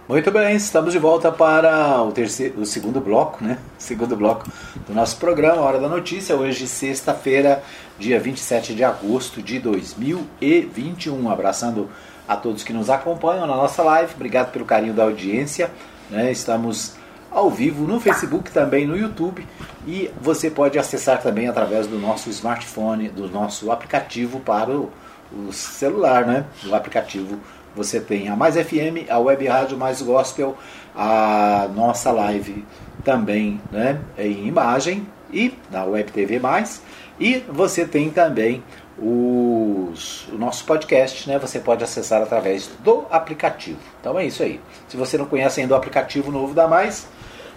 Muito 0.07 0.31
bem, 0.31 0.55
estamos 0.55 0.93
de 0.93 0.99
volta 0.99 1.33
para 1.33 2.03
o, 2.03 2.13
terceiro, 2.13 2.61
o 2.61 2.67
segundo 2.67 3.01
bloco, 3.01 3.43
né? 3.43 3.57
Segundo 3.79 4.17
bloco 4.17 4.45
do 4.87 4.93
nosso 4.93 5.17
programa, 5.17 5.63
Hora 5.63 5.79
da 5.79 5.89
Notícia. 5.89 6.37
Hoje, 6.37 6.67
sexta-feira, 6.67 7.63
dia 7.97 8.19
27 8.19 8.75
de 8.75 8.83
agosto 8.83 9.41
de 9.41 9.61
2021. 9.61 11.31
Abraçando 11.31 11.89
a 12.27 12.37
todos 12.37 12.65
que 12.65 12.73
nos 12.73 12.91
acompanham 12.91 13.47
na 13.47 13.55
nossa 13.55 13.85
live. 13.85 14.13
Obrigado 14.15 14.51
pelo 14.51 14.65
carinho 14.65 14.93
da 14.93 15.05
audiência. 15.05 15.71
Né? 16.11 16.33
Estamos 16.33 16.97
ao 17.31 17.51
vivo 17.51 17.87
no 17.87 18.01
Facebook, 18.01 18.51
também 18.51 18.87
no 18.87 18.97
YouTube. 18.97 19.47
E 19.87 20.11
você 20.21 20.51
pode 20.51 20.79
acessar 20.79 21.23
também 21.23 21.49
através 21.49 21.87
do 21.87 21.99
nosso 21.99 22.29
smartphone, 22.31 23.09
do 23.09 23.29
nosso 23.29 23.71
aplicativo 23.71 24.41
para 24.41 24.71
o, 24.71 24.91
o 25.33 25.53
celular, 25.53 26.27
né? 26.27 26.45
O 26.67 26.75
aplicativo 26.75 27.39
você 27.75 28.01
tem 28.01 28.29
a 28.29 28.37
Mais 28.37 28.57
FM, 28.57 29.09
a 29.09 29.19
Web 29.19 29.47
Rádio 29.47 29.79
Mais 29.79 30.03
Gospel, 30.03 30.57
a 30.95 31.69
nossa 31.75 32.11
live 32.11 32.65
também 33.05 33.61
né, 33.71 34.01
em 34.19 34.47
imagem 34.47 35.07
e 35.33 35.55
na 35.71 35.85
Web 35.85 36.11
TV 36.11 36.39
Mais. 36.39 36.83
E 37.19 37.45
você 37.49 37.85
tem 37.85 38.11
também 38.11 38.63
os, 38.99 40.27
o 40.29 40.37
nosso 40.37 40.65
podcast, 40.65 41.29
né? 41.29 41.39
Você 41.39 41.61
pode 41.61 41.85
acessar 41.85 42.23
através 42.23 42.69
do 42.83 43.07
aplicativo. 43.11 43.79
Então 44.01 44.19
é 44.19 44.27
isso 44.27 44.43
aí. 44.43 44.61
Se 44.89 44.97
você 44.97 45.17
não 45.17 45.27
conhece 45.27 45.61
ainda 45.61 45.75
o 45.75 45.77
aplicativo 45.77 46.33
novo 46.33 46.55
da 46.55 46.67
Mais, 46.67 47.07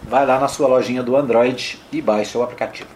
vai 0.08 0.26
lá 0.26 0.40
na 0.40 0.48
sua 0.48 0.68
lojinha 0.68 1.04
do 1.04 1.16
Android 1.16 1.80
e 1.92 2.02
baixa 2.02 2.38
o 2.38 2.44
aplicativo. 2.44 2.90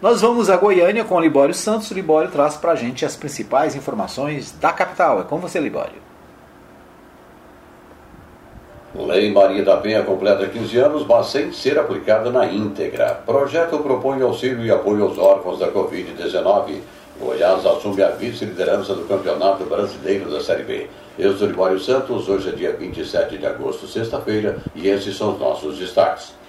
Nós 0.00 0.22
vamos 0.22 0.48
a 0.48 0.56
Goiânia 0.56 1.04
com 1.04 1.16
o 1.16 1.20
Libório 1.20 1.54
Santos. 1.54 1.90
O 1.90 1.94
Libório 1.94 2.30
traz 2.30 2.56
para 2.56 2.72
a 2.72 2.76
gente 2.76 3.04
as 3.04 3.16
principais 3.16 3.76
informações 3.76 4.52
da 4.52 4.72
capital. 4.72 5.20
É 5.20 5.24
com 5.24 5.38
você, 5.38 5.60
Libório. 5.60 6.10
Lei 8.94 9.30
Maria 9.32 9.64
da 9.64 9.76
Penha 9.76 10.02
completa 10.02 10.48
15 10.48 10.78
anos, 10.78 11.06
mas 11.06 11.26
sem 11.26 11.52
ser 11.52 11.78
aplicada 11.78 12.30
na 12.30 12.46
íntegra. 12.46 13.20
Projeto 13.26 13.78
propõe 13.78 14.20
auxílio 14.22 14.64
e 14.64 14.70
apoio 14.70 15.04
aos 15.04 15.18
órfãos 15.18 15.58
da 15.58 15.68
Covid-19. 15.70 16.80
Goiás 17.20 17.64
assume 17.66 18.02
a 18.02 18.08
vice-liderança 18.08 18.94
do 18.94 19.06
Campeonato 19.06 19.64
Brasileiro 19.64 20.30
da 20.30 20.40
Série 20.40 20.64
B. 20.64 20.88
Eu 21.18 21.36
sou 21.36 21.46
Libório 21.46 21.78
Santos, 21.78 22.28
hoje 22.28 22.48
é 22.48 22.52
dia 22.52 22.72
27 22.72 23.36
de 23.36 23.46
agosto, 23.46 23.86
sexta-feira, 23.86 24.58
e 24.74 24.88
esses 24.88 25.16
são 25.16 25.34
os 25.34 25.38
nossos 25.38 25.78
destaques. 25.78 26.39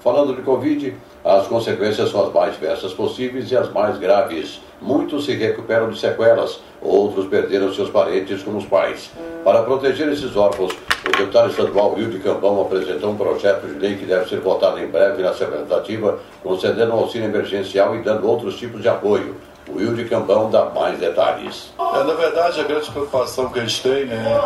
Falando 0.00 0.36
de 0.36 0.42
Covid, 0.42 0.94
as 1.24 1.46
consequências 1.46 2.10
são 2.10 2.26
as 2.26 2.32
mais 2.32 2.54
diversas 2.54 2.92
possíveis 2.92 3.50
e 3.50 3.56
as 3.56 3.72
mais 3.72 3.98
graves. 3.98 4.60
Muitos 4.80 5.24
se 5.24 5.32
recuperam 5.32 5.90
de 5.90 5.98
sequelas, 5.98 6.60
outros 6.80 7.26
perderam 7.26 7.72
seus 7.72 7.90
parentes 7.90 8.42
como 8.42 8.58
os 8.58 8.66
pais. 8.66 9.10
Para 9.42 9.62
proteger 9.62 10.08
esses 10.12 10.36
órfãos, 10.36 10.72
o 10.72 11.16
deputado 11.16 11.50
estadual 11.50 11.94
Rio 11.94 12.10
de 12.10 12.18
Cambão 12.18 12.60
apresentou 12.60 13.10
um 13.10 13.16
projeto 13.16 13.66
de 13.66 13.78
lei 13.78 13.96
que 13.96 14.04
deve 14.04 14.28
ser 14.28 14.40
votado 14.40 14.78
em 14.78 14.86
breve 14.86 15.22
na 15.22 15.30
Assembleia 15.30 15.62
Legislativa, 15.62 16.18
concedendo 16.42 16.92
um 16.92 16.98
auxílio 16.98 17.28
emergencial 17.28 17.96
e 17.96 18.02
dando 18.02 18.28
outros 18.28 18.56
tipos 18.56 18.82
de 18.82 18.88
apoio. 18.88 19.34
O 19.68 19.78
Will 19.78 19.94
de 19.94 20.04
Cambão 20.04 20.48
dá 20.48 20.66
mais 20.66 20.98
detalhes. 20.98 21.72
É, 21.78 22.04
na 22.04 22.14
verdade, 22.14 22.60
a 22.60 22.64
grande 22.64 22.90
preocupação 22.90 23.48
que 23.48 23.58
a 23.58 23.62
gente 23.62 23.82
tem 23.82 24.06
né, 24.06 24.40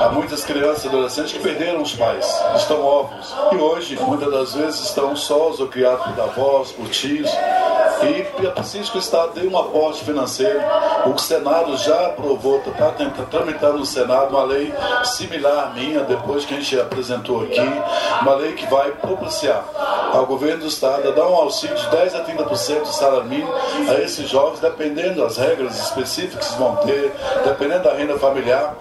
há 0.00 0.08
muitas 0.08 0.44
crianças 0.44 0.84
e 0.84 0.88
adolescentes 0.88 1.32
que 1.32 1.40
perderam 1.40 1.82
os 1.82 1.94
pais, 1.94 2.26
estão 2.56 2.82
órfãos. 2.82 3.34
E 3.52 3.56
hoje, 3.56 3.96
muitas 4.00 4.30
das 4.30 4.54
vezes, 4.54 4.80
estão 4.80 5.14
sós 5.14 5.60
ou 5.60 5.68
criados 5.68 6.04
por 6.06 6.22
avós, 6.22 6.72
por 6.72 6.88
tios. 6.88 7.30
E 8.02 8.46
é 8.46 8.50
preciso 8.50 8.90
que 8.90 8.98
o 8.98 9.00
Estado 9.00 9.32
dê 9.34 9.46
um 9.46 9.56
aporte 9.56 10.04
financeiro. 10.04 10.60
O 11.06 11.18
Senado 11.18 11.76
já 11.76 12.06
aprovou, 12.06 12.58
está 12.58 12.90
tá, 12.90 12.90
tá 12.90 13.24
tramitando 13.30 13.78
no 13.78 13.86
Senado 13.86 14.30
uma 14.30 14.44
lei 14.44 14.72
similar 15.04 15.68
à 15.68 15.70
minha, 15.70 16.00
depois 16.00 16.44
que 16.44 16.54
a 16.54 16.56
gente 16.56 16.80
apresentou 16.80 17.42
aqui, 17.42 17.60
uma 18.22 18.34
lei 18.34 18.52
que 18.54 18.66
vai 18.66 18.90
propiciar 18.92 19.64
ao 20.12 20.26
governo 20.26 20.62
do 20.62 20.66
Estado 20.66 21.12
dar 21.12 21.28
um 21.28 21.34
auxílio 21.34 21.76
de 21.76 21.86
10 21.88 22.14
a 22.14 22.24
30% 22.24 22.80
do 22.80 22.86
salário 22.86 23.24
mínimo 23.24 23.52
a 23.88 23.94
esses 24.00 24.28
jovens, 24.28 24.60
dependendo 24.62 25.22
das 25.22 25.36
regras 25.36 25.78
específicas 25.78 26.48
que 26.48 26.58
vão 26.58 26.76
ter, 26.76 27.12
dependendo 27.44 27.82
da 27.82 27.94
renda 27.94 28.16
familiar, 28.18 28.76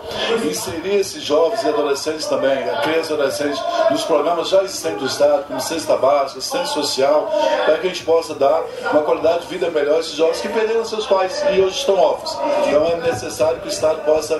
inserir 0.45 0.99
esses 0.99 1.23
jovens 1.23 1.63
e 1.63 1.67
adolescentes 1.67 2.27
também, 2.27 2.57
crianças 2.83 3.09
e 3.09 3.13
adolescentes, 3.13 3.63
nos 3.89 4.03
programas 4.03 4.49
já 4.49 4.63
existentes 4.63 4.99
do 4.99 5.07
Estado, 5.07 5.45
como 5.47 5.59
cesta 5.59 5.97
básica, 5.97 6.39
assistência 6.39 6.67
social, 6.67 7.29
para 7.65 7.77
que 7.79 7.87
a 7.87 7.89
gente 7.89 8.03
possa 8.03 8.35
dar 8.35 8.63
uma 8.91 9.01
qualidade 9.01 9.41
de 9.41 9.47
vida 9.47 9.69
melhor 9.71 9.95
a 9.95 9.99
esses 9.99 10.13
jovens 10.13 10.39
que 10.39 10.49
perderam 10.49 10.85
seus 10.85 11.07
pais 11.07 11.43
e 11.51 11.59
hoje 11.59 11.77
estão 11.77 11.97
órfãos. 11.99 12.37
Então 12.67 12.85
é 12.85 12.95
necessário 12.97 13.59
que 13.59 13.67
o 13.67 13.71
Estado 13.71 14.01
possa 14.05 14.39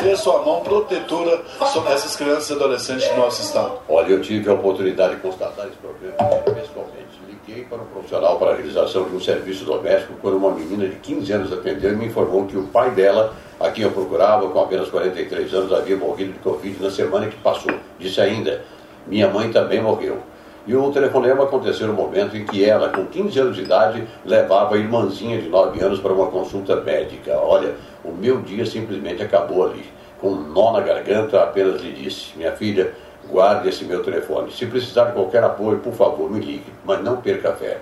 ter 0.00 0.16
sua 0.16 0.42
mão 0.42 0.60
protetora 0.60 1.42
sobre 1.70 1.92
essas 1.92 2.16
crianças 2.16 2.48
e 2.48 2.52
adolescentes 2.54 3.06
do 3.08 3.16
nosso 3.16 3.42
Estado. 3.42 3.72
Olha, 3.88 4.08
eu 4.08 4.22
tive 4.22 4.48
a 4.48 4.54
oportunidade 4.54 5.16
de 5.16 5.20
constatar 5.20 5.66
esse 5.66 5.76
problema 5.76 6.16
pessoalmente. 6.44 7.07
Liguei 7.48 7.64
para 7.64 7.78
um 7.78 7.86
profissional 7.86 8.38
para 8.38 8.50
a 8.50 8.54
realização 8.56 9.08
de 9.08 9.16
um 9.16 9.20
serviço 9.20 9.64
doméstico 9.64 10.12
quando 10.20 10.36
uma 10.36 10.50
menina 10.50 10.86
de 10.86 10.96
15 10.96 11.32
anos 11.32 11.50
atendeu 11.50 11.94
e 11.94 11.96
me 11.96 12.04
informou 12.04 12.44
que 12.44 12.58
o 12.58 12.64
pai 12.64 12.90
dela, 12.90 13.32
a 13.58 13.70
quem 13.70 13.84
eu 13.84 13.90
procurava 13.90 14.46
com 14.50 14.60
apenas 14.60 14.90
43 14.90 15.54
anos, 15.54 15.72
havia 15.72 15.96
morrido 15.96 16.34
de 16.34 16.40
Covid 16.40 16.82
na 16.82 16.90
semana 16.90 17.26
que 17.26 17.38
passou. 17.38 17.72
Disse 17.98 18.20
ainda, 18.20 18.62
minha 19.06 19.30
mãe 19.30 19.50
também 19.50 19.80
morreu. 19.80 20.18
E 20.66 20.76
o 20.76 20.92
telefonema 20.92 21.44
aconteceu 21.44 21.86
no 21.86 21.94
momento 21.94 22.36
em 22.36 22.44
que 22.44 22.62
ela, 22.62 22.90
com 22.90 23.06
15 23.06 23.40
anos 23.40 23.56
de 23.56 23.62
idade, 23.62 24.06
levava 24.26 24.74
a 24.74 24.78
irmãzinha 24.78 25.40
de 25.40 25.48
9 25.48 25.82
anos 25.82 26.00
para 26.00 26.12
uma 26.12 26.26
consulta 26.26 26.76
médica. 26.76 27.34
Olha, 27.38 27.74
o 28.04 28.12
meu 28.12 28.42
dia 28.42 28.66
simplesmente 28.66 29.22
acabou 29.22 29.64
ali. 29.64 29.86
Com 30.20 30.32
um 30.32 30.52
nó 30.52 30.72
na 30.72 30.80
garganta, 30.80 31.42
apenas 31.42 31.80
lhe 31.80 31.92
disse: 31.92 32.36
Minha 32.36 32.52
filha, 32.52 32.92
guarde 33.30 33.68
esse 33.68 33.84
meu 33.84 34.02
telefone. 34.02 34.50
Se 34.52 34.66
precisar 34.66 35.04
de 35.06 35.12
qualquer 35.12 35.44
apoio, 35.44 35.78
por 35.78 35.92
favor, 35.92 36.30
me 36.30 36.40
ligue, 36.40 36.72
mas 36.84 37.02
não 37.02 37.18
perca 37.18 37.50
a 37.50 37.52
fé. 37.52 37.78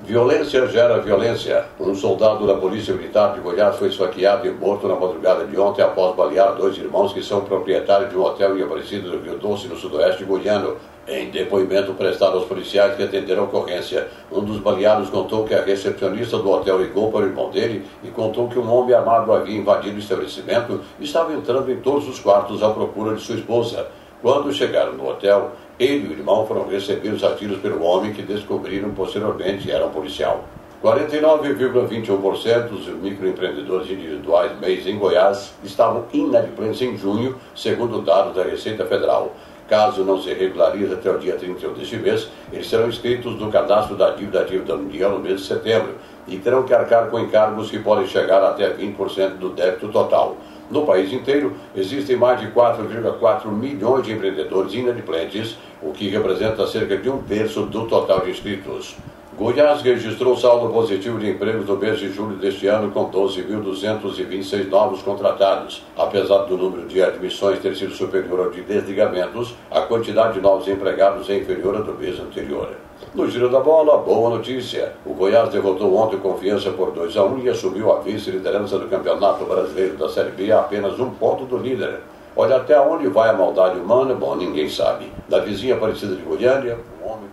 Violência 0.00 0.66
gera 0.66 0.98
violência. 0.98 1.64
Um 1.80 1.94
soldado 1.94 2.46
da 2.46 2.54
Polícia 2.56 2.92
Militar 2.92 3.32
de 3.32 3.40
Goiás 3.40 3.76
foi 3.76 3.88
esfaqueado 3.88 4.46
e 4.46 4.50
morto 4.50 4.86
na 4.86 4.96
madrugada 4.96 5.46
de 5.46 5.58
ontem 5.58 5.82
após 5.82 6.14
balear 6.14 6.54
dois 6.56 6.76
irmãos 6.76 7.12
que 7.12 7.22
são 7.22 7.40
proprietários 7.42 8.10
de 8.10 8.16
um 8.16 8.22
hotel 8.22 8.58
em 8.58 8.62
Aparecida 8.62 9.08
do 9.08 9.18
Rio 9.20 9.38
Doce, 9.38 9.66
no 9.66 9.76
sudoeste 9.76 10.24
goiano. 10.24 10.76
Em 11.06 11.30
depoimento 11.30 11.94
prestado 11.94 12.36
aos 12.36 12.46
policiais 12.46 12.96
que 12.96 13.02
atenderam 13.02 13.42
a 13.42 13.46
ocorrência, 13.46 14.08
um 14.32 14.40
dos 14.40 14.58
baleados 14.58 15.10
contou 15.10 15.44
que 15.44 15.54
a 15.54 15.62
recepcionista 15.62 16.38
do 16.38 16.50
hotel 16.50 16.82
ligou 16.82 17.10
para 17.10 17.20
o 17.20 17.28
irmão 17.28 17.50
dele 17.50 17.86
e 18.02 18.08
contou 18.08 18.48
que 18.48 18.58
um 18.58 18.70
homem 18.70 18.94
armado 18.94 19.32
havia 19.32 19.56
invadido 19.56 19.96
o 19.96 20.00
estabelecimento 20.00 20.80
e 20.98 21.04
estava 21.04 21.32
entrando 21.32 21.70
em 21.70 21.76
todos 21.76 22.08
os 22.08 22.18
quartos 22.18 22.62
à 22.62 22.70
procura 22.70 23.14
de 23.14 23.22
sua 23.22 23.36
esposa. 23.36 23.86
Quando 24.24 24.50
chegaram 24.54 24.94
no 24.94 25.06
hotel, 25.06 25.52
ele 25.78 26.06
e 26.06 26.08
o 26.08 26.12
irmão 26.12 26.46
foram 26.46 26.66
recebidos 26.66 27.22
a 27.22 27.34
tiros 27.34 27.58
pelo 27.58 27.82
homem 27.82 28.14
que 28.14 28.22
descobriram 28.22 28.90
posteriormente 28.92 29.70
era 29.70 29.84
um 29.84 29.90
policial. 29.90 30.44
49,21% 30.82 32.68
dos 32.68 32.86
microempreendedores 33.02 33.90
individuais 33.90 34.58
mês 34.58 34.86
em 34.86 34.96
Goiás 34.96 35.52
estavam 35.62 36.06
inadimplentes 36.10 36.80
em 36.80 36.96
junho, 36.96 37.36
segundo 37.54 38.00
dados 38.00 38.34
da 38.34 38.44
Receita 38.44 38.86
Federal. 38.86 39.30
Caso 39.68 40.02
não 40.04 40.18
se 40.18 40.32
regularize 40.32 40.94
até 40.94 41.10
o 41.10 41.18
dia 41.18 41.36
31 41.36 41.74
deste 41.74 41.98
mês, 41.98 42.26
eles 42.50 42.66
serão 42.66 42.88
inscritos 42.88 43.38
no 43.38 43.52
cadastro 43.52 43.94
da 43.94 44.12
dívida 44.12 44.40
ativa 44.40 44.64
da 44.64 44.76
União 44.76 45.10
no 45.10 45.18
mês 45.18 45.42
de 45.42 45.46
setembro 45.48 45.96
e 46.26 46.38
terão 46.38 46.62
que 46.62 46.72
arcar 46.72 47.10
com 47.10 47.20
encargos 47.20 47.70
que 47.70 47.78
podem 47.78 48.06
chegar 48.06 48.42
até 48.42 48.70
20% 48.70 49.36
do 49.36 49.50
débito 49.50 49.88
total. 49.88 50.38
No 50.70 50.86
país 50.86 51.12
inteiro, 51.12 51.54
existem 51.76 52.16
mais 52.16 52.40
de 52.40 52.46
4,4 52.48 53.48
milhões 53.48 54.04
de 54.04 54.12
empreendedores 54.12 54.72
inadimplentes, 54.74 55.58
o 55.82 55.92
que 55.92 56.08
representa 56.08 56.66
cerca 56.66 56.96
de 56.96 57.10
um 57.10 57.22
terço 57.22 57.62
do 57.62 57.86
total 57.86 58.20
de 58.20 58.30
inscritos. 58.30 58.96
Goiás 59.36 59.82
registrou 59.82 60.36
saldo 60.36 60.72
positivo 60.72 61.18
de 61.18 61.28
empregos 61.28 61.66
no 61.66 61.76
mês 61.76 61.98
de 61.98 62.08
julho 62.12 62.36
deste 62.36 62.68
ano, 62.68 62.92
com 62.92 63.10
12.226 63.10 64.68
novos 64.68 65.02
contratados. 65.02 65.82
Apesar 65.98 66.44
do 66.44 66.56
número 66.56 66.86
de 66.86 67.02
admissões 67.02 67.58
ter 67.58 67.74
sido 67.74 67.92
superior 67.92 68.38
ao 68.38 68.50
de 68.50 68.62
desligamentos, 68.62 69.56
a 69.72 69.80
quantidade 69.80 70.34
de 70.34 70.40
novos 70.40 70.68
empregados 70.68 71.28
é 71.28 71.38
inferior 71.38 71.74
à 71.74 71.80
do 71.80 71.94
mês 71.94 72.20
anterior. 72.20 72.76
No 73.14 73.28
giro 73.28 73.48
da 73.48 73.60
bola, 73.60 73.98
boa 73.98 74.30
notícia. 74.30 74.92
O 75.04 75.14
Goiás 75.14 75.48
derrotou 75.50 75.94
ontem 75.96 76.18
Confiança 76.18 76.70
por 76.70 76.92
2 76.92 77.16
a 77.16 77.24
1 77.24 77.38
e 77.40 77.48
assumiu 77.48 77.92
a 77.92 78.00
vice-liderança 78.00 78.78
do 78.78 78.88
Campeonato 78.88 79.44
Brasileiro 79.44 79.96
da 79.96 80.08
Série 80.08 80.30
B 80.30 80.50
a 80.52 80.60
apenas 80.60 80.98
um 80.98 81.10
ponto 81.10 81.44
do 81.44 81.56
líder. 81.56 82.00
Olha 82.36 82.56
até 82.56 82.78
onde 82.80 83.06
vai 83.08 83.30
a 83.30 83.32
maldade 83.32 83.78
humana, 83.78 84.14
bom, 84.14 84.34
ninguém 84.34 84.68
sabe. 84.68 85.12
Da 85.28 85.38
vizinha 85.38 85.74
Aparecida 85.74 86.16
de 86.16 86.22
Goiânia, 86.22 86.78
um 87.02 87.12
homem 87.12 87.28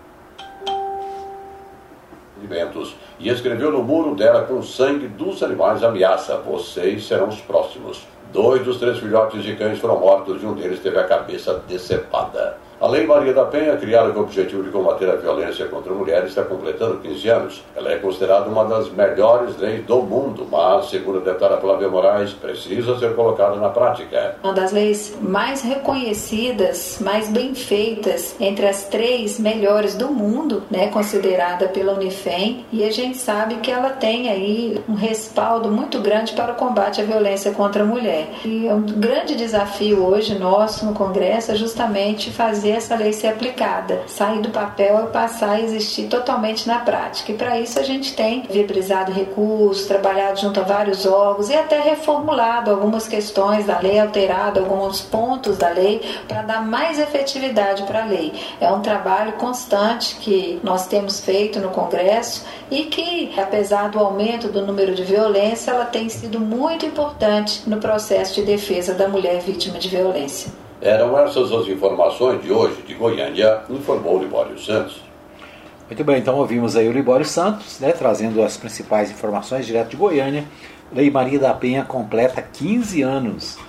e 3.20 3.30
escreveu 3.30 3.72
no 3.72 3.84
muro 3.84 4.16
dela 4.16 4.44
com 4.44 4.62
sangue 4.62 5.08
dos 5.08 5.42
animais 5.42 5.84
ameaça: 5.84 6.38
Vocês 6.38 7.06
serão 7.06 7.30
os 7.30 7.40
próximos. 7.40 8.06
Dois 8.34 8.64
dos 8.64 8.78
três 8.78 8.98
filhotes 8.98 9.44
de 9.44 9.56
cães 9.56 9.80
foram 9.80 10.00
mortos 10.00 10.42
e 10.42 10.46
um 10.46 10.54
deles 10.54 10.80
teve 10.80 10.98
a 10.98 11.04
cabeça 11.04 11.62
decepada. 11.68 12.58
A 12.82 12.88
Lei 12.88 13.06
Maria 13.06 13.32
da 13.32 13.46
Penha, 13.46 13.78
criada 13.78 14.10
com 14.10 14.22
o 14.22 14.24
objetivo 14.24 14.64
de 14.64 14.72
combater 14.72 15.08
a 15.08 15.16
violência 15.16 15.68
contra 15.68 15.94
mulheres, 15.94 16.30
está 16.30 16.42
completando 16.42 16.98
15 16.98 17.30
anos. 17.30 17.62
Ela 17.76 17.92
é 17.92 17.98
considerada 17.98 18.50
uma 18.50 18.66
das 18.66 18.90
melhores 18.90 19.56
leis 19.60 19.86
do 19.86 20.02
mundo, 20.02 20.48
mas, 20.50 20.90
segundo 20.90 21.20
a 21.20 21.22
deputada 21.22 21.58
Flávia 21.58 21.88
Moraes, 21.88 22.34
precisa 22.34 22.98
ser 22.98 23.16
colocada 23.16 23.56
na 23.58 23.70
prática. 23.70 24.36
Uma 24.44 24.54
das 24.54 24.72
leis 24.72 25.16
mais 25.22 25.62
reconhecidas, 25.62 26.98
mais 27.00 27.30
bem 27.30 27.54
feitas, 27.54 28.36
entre 28.40 28.66
as 28.66 28.86
três 28.86 29.40
melhores 29.40 29.94
do 29.94 30.08
mundo, 30.08 30.64
né, 30.72 30.88
considerada 30.88 31.68
pela 31.68 31.94
Unifem, 31.94 32.66
e 32.72 32.84
a 32.84 32.92
gente 32.92 33.20
sabe 33.20 33.58
que 33.58 33.70
ela 33.70 33.92
tem 33.92 34.28
aí 34.28 34.84
um 34.90 34.96
respaldo 34.96 35.70
muito 35.70 36.00
grande 36.00 36.34
para 36.34 36.54
o 36.54 36.56
combate 36.56 37.00
à 37.00 37.04
violência 37.04 37.52
contra 37.52 37.84
a 37.84 37.86
mulher. 37.86 38.28
E 38.44 38.68
é 38.68 38.74
um 38.74 38.82
grande 38.82 39.36
desafio 39.36 40.04
hoje 40.04 40.40
nosso 40.40 40.84
no 40.84 40.94
Congresso 40.96 41.52
é 41.52 41.56
justamente 41.56 42.32
fazer 42.32 42.71
fazer 42.72 42.78
essa 42.78 42.96
lei 42.96 43.14
ser 43.14 43.28
aplicada, 43.28 44.04
sair 44.08 44.42
do 44.42 44.50
papel 44.50 45.06
e 45.06 45.12
passar 45.12 45.52
a 45.52 45.62
existir 45.62 46.08
totalmente 46.08 46.68
na 46.68 46.80
prática. 46.80 47.32
E 47.32 47.36
para 47.36 47.60
isso 47.60 47.80
a 47.80 47.84
gente 47.84 48.16
tem 48.16 48.44
viabilizado 48.44 49.12
recursos, 49.12 49.86
trabalhado 49.86 50.40
junto 50.40 50.60
a 50.60 50.64
vários 50.64 51.06
órgãos 51.06 51.50
e 51.50 51.56
até 51.56 51.80
reformulado 51.82 52.72
algumas 52.72 53.08
questões 53.08 53.66
da 53.66 53.80
lei, 53.80 54.00
alterado 54.00 54.60
alguns 54.60 55.02
pontos 55.02 55.58
da 55.58 55.70
lei 55.70 56.02
para 56.28 56.42
dar 56.44 56.66
mais 56.66 57.00
efetividade 57.00 57.84
para 57.84 58.04
a 58.04 58.06
lei. 58.06 58.34
É 58.60 58.72
um 58.72 58.82
trabalho 58.82 59.34
constante 59.34 60.16
que 60.16 60.60
nós 60.64 60.88
temos 60.88 61.20
feito 61.20 61.60
no 61.60 61.70
Congresso 61.70 62.46
e 62.70 62.86
que, 62.86 63.32
apesar 63.38 63.90
do 63.90 64.00
aumento 64.00 64.48
do 64.48 64.66
número 64.66 64.94
de 64.96 65.04
violência, 65.04 65.72
ela 65.72 65.86
tem 65.86 66.08
sido 66.10 66.40
muito 66.40 66.86
importante 66.86 67.64
no 67.68 67.78
processo 67.78 68.36
de 68.36 68.44
defesa 68.44 68.94
da 68.94 69.08
mulher 69.08 69.42
vítima 69.42 69.78
de 69.78 69.90
violência. 69.90 70.61
Eram 70.82 71.16
essas 71.20 71.52
as 71.52 71.68
informações 71.68 72.42
de 72.42 72.52
hoje 72.52 72.82
de 72.82 72.96
Goiânia, 72.96 73.62
informou 73.70 74.20
Libório 74.20 74.58
Santos. 74.58 75.00
Muito 75.88 76.04
bem, 76.04 76.18
então 76.18 76.38
ouvimos 76.38 76.76
aí 76.76 76.88
o 76.88 76.92
Libório 76.92 77.26
Santos, 77.26 77.80
né, 77.80 77.92
trazendo 77.92 78.42
as 78.42 78.58
principais 78.58 79.12
informações 79.12 79.66
direto 79.68 79.90
de 79.90 79.98
Goiânia. 79.98 80.44
Lei 80.92 81.12
Maria 81.12 81.38
da 81.38 81.54
Penha 81.54 81.84
completa 81.84 82.42
15 82.42 83.02
anos, 83.04 83.60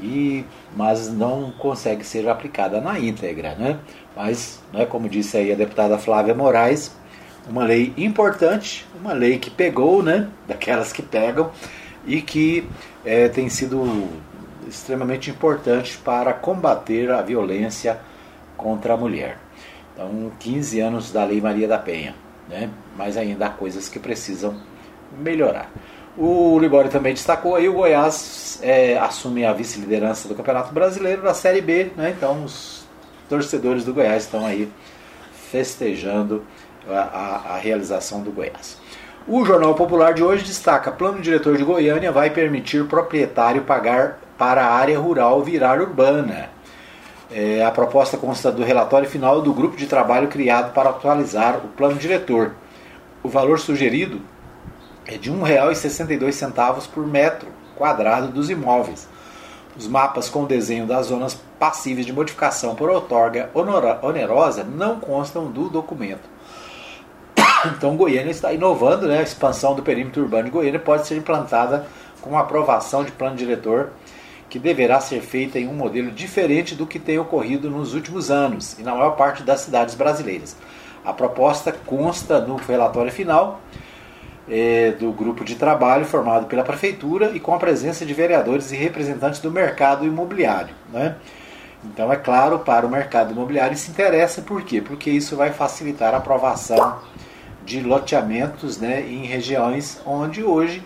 e, 0.00 0.44
mas 0.74 1.08
não 1.08 1.52
consegue 1.52 2.02
ser 2.02 2.28
aplicada 2.28 2.80
na 2.80 2.98
íntegra. 2.98 3.54
Né? 3.54 3.78
Mas, 4.16 4.60
né, 4.72 4.84
como 4.86 5.08
disse 5.08 5.36
aí 5.36 5.52
a 5.52 5.54
deputada 5.54 5.96
Flávia 5.98 6.34
Moraes, 6.34 6.96
uma 7.48 7.62
lei 7.62 7.92
importante, 7.96 8.84
uma 9.00 9.12
lei 9.12 9.38
que 9.38 9.50
pegou, 9.50 10.02
né, 10.02 10.28
daquelas 10.48 10.92
que 10.92 11.02
pegam, 11.02 11.52
e 12.06 12.20
que 12.20 12.68
é, 13.04 13.28
tem 13.28 13.48
sido 13.48 14.08
extremamente 14.66 15.30
importante 15.30 15.98
para 15.98 16.32
combater 16.32 17.10
a 17.10 17.22
violência 17.22 17.98
contra 18.56 18.94
a 18.94 18.96
mulher. 18.96 19.38
Então, 19.92 20.30
15 20.38 20.80
anos 20.80 21.12
da 21.12 21.24
Lei 21.24 21.40
Maria 21.40 21.66
da 21.66 21.78
Penha, 21.78 22.14
né? 22.48 22.70
mas 22.96 23.16
ainda 23.16 23.46
há 23.46 23.50
coisas 23.50 23.88
que 23.88 23.98
precisam 23.98 24.60
melhorar. 25.18 25.70
O 26.18 26.58
Libório 26.58 26.90
também 26.90 27.12
destacou 27.12 27.56
aí 27.56 27.68
o 27.68 27.74
Goiás 27.74 28.58
é, 28.62 28.98
assume 28.98 29.44
a 29.44 29.52
vice-liderança 29.52 30.28
do 30.28 30.34
Campeonato 30.34 30.72
Brasileiro 30.72 31.22
da 31.22 31.34
Série 31.34 31.60
B, 31.60 31.92
né? 31.96 32.14
então 32.16 32.44
os 32.44 32.86
torcedores 33.28 33.84
do 33.84 33.92
Goiás 33.92 34.24
estão 34.24 34.46
aí 34.46 34.70
festejando 35.50 36.42
a, 36.88 36.92
a, 36.92 37.54
a 37.54 37.58
realização 37.58 38.22
do 38.22 38.30
Goiás. 38.30 38.78
O 39.28 39.44
Jornal 39.44 39.74
Popular 39.74 40.14
de 40.14 40.22
hoje 40.22 40.44
destaca: 40.44 40.92
Plano 40.92 41.20
diretor 41.20 41.56
de 41.56 41.64
Goiânia 41.64 42.12
vai 42.12 42.30
permitir 42.30 42.86
proprietário 42.86 43.62
pagar 43.62 44.20
para 44.38 44.64
a 44.64 44.74
área 44.74 44.98
rural 44.98 45.42
virar 45.42 45.80
urbana. 45.80 46.50
É, 47.30 47.64
a 47.64 47.70
proposta 47.70 48.16
consta 48.16 48.52
do 48.52 48.62
relatório 48.62 49.08
final 49.08 49.42
do 49.42 49.52
grupo 49.52 49.76
de 49.76 49.86
trabalho 49.86 50.28
criado 50.28 50.72
para 50.72 50.90
atualizar 50.90 51.56
o 51.56 51.68
plano 51.68 51.96
diretor. 51.96 52.52
O 53.22 53.28
valor 53.28 53.58
sugerido 53.58 54.20
é 55.06 55.16
de 55.16 55.30
R$ 55.30 55.36
1,62 55.36 56.88
por 56.88 57.06
metro 57.06 57.48
quadrado 57.74 58.28
dos 58.28 58.50
imóveis. 58.50 59.08
Os 59.76 59.86
mapas 59.86 60.28
com 60.28 60.44
desenho 60.44 60.86
das 60.86 61.06
zonas 61.06 61.38
passíveis 61.58 62.06
de 62.06 62.12
modificação 62.12 62.74
por 62.74 62.88
outorga 62.88 63.50
onerosa 64.02 64.64
não 64.64 64.98
constam 64.98 65.50
do 65.50 65.68
documento. 65.68 66.28
Então 67.66 67.96
Goiânia 67.96 68.30
está 68.30 68.52
inovando, 68.52 69.08
né? 69.08 69.18
a 69.18 69.22
expansão 69.22 69.74
do 69.74 69.82
perímetro 69.82 70.22
urbano 70.22 70.44
de 70.44 70.50
Goiânia 70.50 70.78
pode 70.78 71.06
ser 71.06 71.16
implantada 71.16 71.86
com 72.20 72.38
aprovação 72.38 73.02
de 73.02 73.10
plano 73.12 73.36
diretor 73.36 73.90
que 74.48 74.58
deverá 74.58 75.00
ser 75.00 75.20
feita 75.20 75.58
em 75.58 75.66
um 75.66 75.74
modelo 75.74 76.10
diferente 76.10 76.74
do 76.74 76.86
que 76.86 76.98
tem 76.98 77.18
ocorrido 77.18 77.68
nos 77.70 77.94
últimos 77.94 78.30
anos 78.30 78.78
e 78.78 78.82
na 78.82 78.94
maior 78.94 79.16
parte 79.16 79.42
das 79.42 79.60
cidades 79.60 79.94
brasileiras. 79.94 80.56
A 81.04 81.12
proposta 81.12 81.72
consta 81.72 82.40
no 82.40 82.56
relatório 82.56 83.12
final 83.12 83.60
é, 84.48 84.92
do 84.92 85.12
grupo 85.12 85.44
de 85.44 85.56
trabalho 85.56 86.04
formado 86.04 86.46
pela 86.46 86.62
Prefeitura 86.62 87.32
e 87.34 87.40
com 87.40 87.54
a 87.54 87.58
presença 87.58 88.06
de 88.06 88.14
vereadores 88.14 88.72
e 88.72 88.76
representantes 88.76 89.40
do 89.40 89.50
mercado 89.50 90.04
imobiliário. 90.04 90.74
Né? 90.92 91.16
Então, 91.84 92.12
é 92.12 92.16
claro, 92.16 92.60
para 92.60 92.86
o 92.86 92.90
mercado 92.90 93.32
imobiliário 93.32 93.76
se 93.76 93.90
interessa, 93.90 94.42
por 94.42 94.62
quê? 94.62 94.80
Porque 94.80 95.10
isso 95.10 95.36
vai 95.36 95.52
facilitar 95.52 96.14
a 96.14 96.18
aprovação 96.18 96.98
de 97.64 97.80
loteamentos 97.80 98.78
né, 98.78 99.02
em 99.02 99.24
regiões 99.24 100.00
onde 100.06 100.42
hoje 100.42 100.82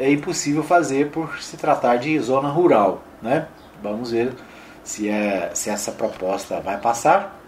é 0.00 0.10
impossível 0.10 0.62
fazer 0.62 1.10
por 1.10 1.40
se 1.42 1.56
tratar 1.56 1.96
de 1.96 2.18
zona 2.18 2.48
rural. 2.48 3.02
Né? 3.20 3.46
Vamos 3.82 4.10
ver 4.10 4.32
se, 4.82 5.08
é, 5.08 5.50
se 5.52 5.68
essa 5.68 5.92
proposta 5.92 6.60
vai 6.60 6.78
passar. 6.80 7.38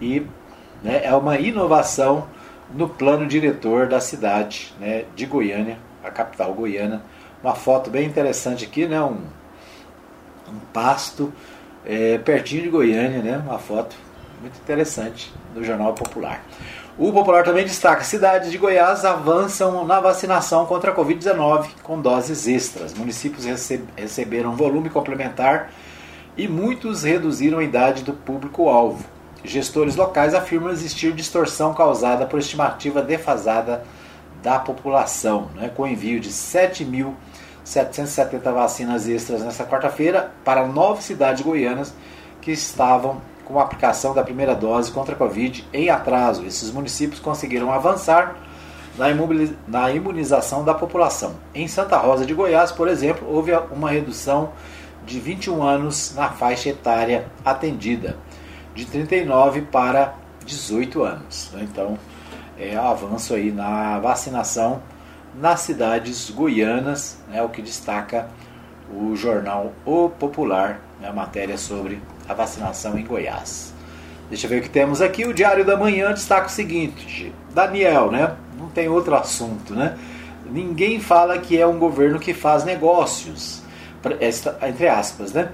E 0.00 0.26
né, 0.82 1.00
é 1.04 1.14
uma 1.14 1.38
inovação 1.38 2.26
no 2.74 2.88
plano 2.88 3.26
diretor 3.26 3.86
da 3.86 4.00
cidade 4.00 4.74
né, 4.80 5.04
de 5.14 5.26
Goiânia, 5.26 5.78
a 6.02 6.10
capital 6.10 6.52
goiana. 6.52 7.02
Uma 7.42 7.54
foto 7.54 7.88
bem 7.88 8.06
interessante 8.06 8.64
aqui, 8.64 8.86
né, 8.86 9.00
um, 9.00 9.22
um 10.48 10.58
pasto 10.72 11.32
é, 11.86 12.18
pertinho 12.18 12.62
de 12.62 12.68
Goiânia, 12.68 13.22
né, 13.22 13.38
uma 13.38 13.58
foto 13.58 13.96
muito 14.40 14.58
interessante 14.58 15.32
do 15.54 15.64
Jornal 15.64 15.94
Popular. 15.94 16.42
O 16.98 17.12
Popular 17.12 17.44
também 17.44 17.64
destaca: 17.64 18.02
cidades 18.02 18.50
de 18.50 18.58
Goiás 18.58 19.04
avançam 19.04 19.86
na 19.86 20.00
vacinação 20.00 20.66
contra 20.66 20.90
a 20.90 20.96
Covid-19 20.96 21.68
com 21.84 22.00
doses 22.00 22.48
extras. 22.48 22.92
Municípios 22.92 23.44
receberam 23.96 24.56
volume 24.56 24.90
complementar 24.90 25.70
e 26.36 26.48
muitos 26.48 27.04
reduziram 27.04 27.60
a 27.60 27.64
idade 27.64 28.02
do 28.02 28.12
público-alvo. 28.12 29.04
Gestores 29.44 29.94
locais 29.94 30.34
afirmam 30.34 30.72
existir 30.72 31.12
distorção 31.12 31.72
causada 31.72 32.26
por 32.26 32.40
estimativa 32.40 33.00
defasada 33.00 33.84
da 34.42 34.58
população, 34.58 35.50
né, 35.54 35.68
com 35.68 35.86
envio 35.86 36.18
de 36.18 36.30
7.770 36.30 38.52
vacinas 38.52 39.08
extras 39.08 39.44
nesta 39.44 39.64
quarta-feira 39.64 40.32
para 40.44 40.66
nove 40.66 41.04
cidades 41.04 41.42
goianas 41.42 41.94
que 42.40 42.50
estavam 42.50 43.22
com 43.48 43.58
a 43.58 43.62
aplicação 43.62 44.14
da 44.14 44.22
primeira 44.22 44.54
dose 44.54 44.92
contra 44.92 45.14
a 45.14 45.18
Covid 45.18 45.66
em 45.72 45.88
atraso. 45.88 46.44
Esses 46.44 46.70
municípios 46.70 47.18
conseguiram 47.18 47.72
avançar 47.72 48.36
na 49.66 49.90
imunização 49.90 50.62
da 50.62 50.74
população. 50.74 51.36
Em 51.54 51.66
Santa 51.66 51.96
Rosa 51.96 52.26
de 52.26 52.34
Goiás, 52.34 52.70
por 52.70 52.86
exemplo, 52.88 53.26
houve 53.26 53.52
uma 53.72 53.90
redução 53.90 54.50
de 55.06 55.18
21 55.18 55.62
anos 55.62 56.14
na 56.14 56.28
faixa 56.28 56.68
etária 56.68 57.26
atendida, 57.42 58.18
de 58.74 58.84
39 58.84 59.62
para 59.62 60.14
18 60.44 61.02
anos. 61.02 61.50
Então, 61.54 61.98
é 62.58 62.76
avanço 62.76 63.32
aí 63.32 63.50
na 63.50 63.98
vacinação 63.98 64.82
nas 65.34 65.60
cidades 65.60 66.28
goianas, 66.30 67.18
é 67.32 67.42
o 67.42 67.48
que 67.48 67.62
destaca 67.62 68.28
o 68.92 69.14
jornal 69.14 69.72
O 69.86 70.10
Popular, 70.10 70.80
né, 71.00 71.08
a 71.08 71.12
matéria 71.12 71.56
sobre 71.56 72.02
a 72.28 72.34
vacinação 72.34 72.98
em 72.98 73.04
Goiás. 73.04 73.72
Deixa 74.28 74.46
eu 74.46 74.50
ver 74.50 74.58
o 74.58 74.62
que 74.62 74.70
temos 74.70 75.00
aqui. 75.00 75.24
O 75.24 75.32
Diário 75.32 75.64
da 75.64 75.76
Manhã 75.76 76.12
destaca 76.12 76.46
o 76.46 76.50
seguinte: 76.50 77.32
Daniel, 77.54 78.10
né? 78.10 78.36
Não 78.58 78.68
tem 78.68 78.88
outro 78.88 79.14
assunto, 79.14 79.74
né? 79.74 79.96
Ninguém 80.50 81.00
fala 81.00 81.38
que 81.38 81.58
é 81.58 81.66
um 81.66 81.78
governo 81.78 82.18
que 82.18 82.34
faz 82.34 82.64
negócios, 82.64 83.62
entre 84.66 84.88
aspas, 84.88 85.32
né? 85.32 85.50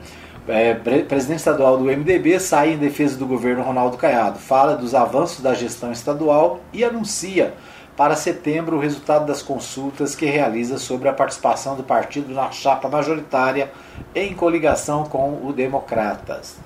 É, 0.47 0.75
presidente 0.75 1.39
estadual 1.39 1.79
do 1.79 1.85
MDB 1.85 2.39
sai 2.39 2.75
em 2.75 2.77
defesa 2.77 3.17
do 3.17 3.27
governo 3.27 3.63
Ronaldo 3.63 3.97
Caiado, 3.97 4.39
fala 4.39 4.77
dos 4.77 4.95
avanços 4.95 5.41
da 5.41 5.55
gestão 5.55 5.91
estadual 5.91 6.61
e 6.71 6.85
anuncia 6.85 7.55
para 7.97 8.17
setembro 8.17 8.77
o 8.77 8.81
resultado 8.81 9.27
das 9.27 9.43
consultas 9.43 10.15
que 10.15 10.27
realiza 10.27 10.79
sobre 10.79 11.09
a 11.09 11.13
participação 11.13 11.77
do 11.77 11.83
partido 11.83 12.33
na 12.33 12.51
chapa 12.51 12.89
majoritária 12.89 13.71
em 14.15 14.35
coligação 14.35 15.05
com 15.05 15.47
o 15.47 15.53
Democratas. 15.53 16.57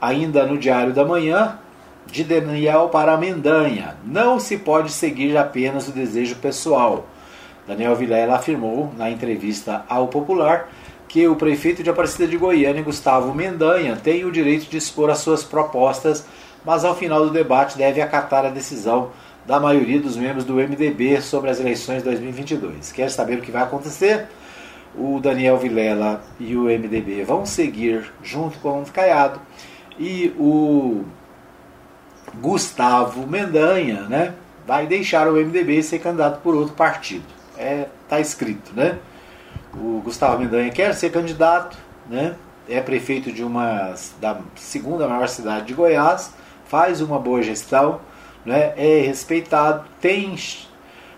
Ainda 0.00 0.46
no 0.46 0.56
Diário 0.56 0.92
da 0.92 1.04
Manhã, 1.04 1.58
de 2.06 2.24
Daniel 2.24 2.88
para 2.88 3.16
Mendanha, 3.16 3.96
não 4.04 4.40
se 4.40 4.58
pode 4.58 4.90
seguir 4.90 5.36
apenas 5.36 5.88
o 5.88 5.92
desejo 5.92 6.36
pessoal. 6.36 7.06
Daniel 7.66 7.94
Vilela 7.94 8.34
afirmou 8.34 8.92
na 8.96 9.10
entrevista 9.10 9.84
ao 9.88 10.08
Popular 10.08 10.68
que 11.06 11.28
o 11.28 11.36
prefeito 11.36 11.82
de 11.82 11.90
Aparecida 11.90 12.26
de 12.26 12.36
Goiânia, 12.36 12.82
Gustavo 12.82 13.34
Mendanha, 13.34 13.96
tem 13.96 14.24
o 14.24 14.32
direito 14.32 14.68
de 14.68 14.78
expor 14.78 15.10
as 15.10 15.18
suas 15.18 15.44
propostas, 15.44 16.26
mas 16.64 16.84
ao 16.84 16.96
final 16.96 17.24
do 17.24 17.30
debate 17.30 17.76
deve 17.76 18.00
acatar 18.00 18.46
a 18.46 18.50
decisão 18.50 19.10
da 19.46 19.58
maioria 19.58 20.00
dos 20.00 20.16
membros 20.16 20.44
do 20.44 20.54
MDB 20.54 21.20
sobre 21.20 21.50
as 21.50 21.58
eleições 21.58 21.98
de 21.98 22.04
2022. 22.04 22.92
Quer 22.92 23.10
saber 23.10 23.38
o 23.38 23.42
que 23.42 23.50
vai 23.50 23.62
acontecer? 23.62 24.28
O 24.94 25.18
Daniel 25.20 25.58
Vilela 25.58 26.22
e 26.38 26.56
o 26.56 26.64
MDB 26.64 27.24
vão 27.24 27.44
seguir 27.46 28.12
junto 28.22 28.58
com 28.58 28.82
o 28.82 28.86
Caiado 28.86 29.40
e 29.98 30.34
o 30.38 31.04
Gustavo 32.40 33.26
Mendanha, 33.26 34.02
né, 34.02 34.34
vai 34.66 34.86
deixar 34.86 35.28
o 35.28 35.32
MDB 35.32 35.78
e 35.78 35.82
ser 35.82 35.98
candidato 35.98 36.40
por 36.40 36.54
outro 36.54 36.74
partido. 36.74 37.24
É, 37.56 37.86
tá 38.08 38.20
escrito, 38.20 38.72
né? 38.74 38.98
O 39.74 40.00
Gustavo 40.04 40.38
Mendanha 40.38 40.70
quer 40.70 40.94
ser 40.94 41.10
candidato, 41.10 41.76
né? 42.08 42.34
É 42.68 42.80
prefeito 42.80 43.32
de 43.32 43.42
uma 43.42 43.94
da 44.20 44.38
segunda 44.54 45.08
maior 45.08 45.28
cidade 45.28 45.66
de 45.66 45.74
Goiás, 45.74 46.32
faz 46.66 47.00
uma 47.00 47.18
boa 47.18 47.42
gestão, 47.42 48.00
né? 48.44 48.72
É 48.76 49.02
respeitado, 49.06 49.84
tem 50.00 50.36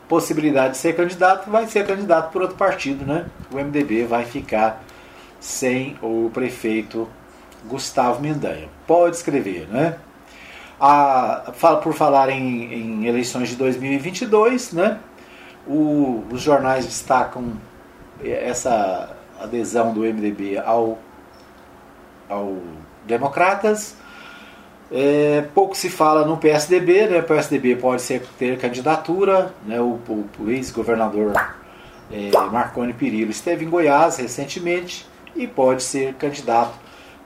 possibilidade 0.09 0.73
de 0.73 0.79
ser 0.79 0.95
candidato, 0.95 1.51
vai 1.51 1.67
ser 1.67 1.87
candidato 1.87 2.31
por 2.33 2.43
outro 2.43 2.57
partido, 2.57 3.05
né? 3.05 3.27
O 3.51 3.57
MDB 3.57 4.05
vai 4.05 4.25
ficar 4.25 4.83
sem 5.41 5.97
o 6.03 6.31
prefeito 6.33 7.09
Gustavo 7.65 8.21
Mendanha. 8.21 8.69
Pode 8.87 9.17
escrever, 9.17 9.67
né? 9.69 9.97
A, 10.81 11.53
por 11.83 11.95
falar 11.95 12.29
em, 12.29 12.75
em 12.75 13.07
eleições 13.07 13.49
de 13.49 13.57
2022, 13.57 14.73
né? 14.73 14.99
O, 15.67 16.25
os 16.31 16.43
jornais 16.43 16.85
destacam 16.85 17.55
essa 18.23 19.17
adesão 19.41 19.93
do 19.93 20.01
MDB 20.01 20.59
ao, 20.59 20.99
ao 22.29 22.57
Democratas. 23.07 23.97
É, 24.93 25.45
pouco 25.55 25.75
se 25.75 25.89
fala 25.89 26.25
no 26.25 26.37
PSDB, 26.37 27.07
né? 27.07 27.21
o 27.21 27.23
PSDB 27.23 27.77
pode 27.77 28.03
ser, 28.03 28.23
ter 28.39 28.59
candidatura, 28.59 29.55
né? 29.67 29.81
o, 29.81 29.99
o, 30.09 30.29
o 30.39 30.51
ex-governador 30.51 31.33
é, 32.13 32.31
Marconi 32.51 32.93
Perillo 32.93 33.31
esteve 33.31 33.65
em 33.65 33.71
Goiás 33.71 34.19
recentemente 34.19 35.07
e 35.35 35.47
pode 35.47 35.83
ser 35.83 36.15
candidato 36.15 36.79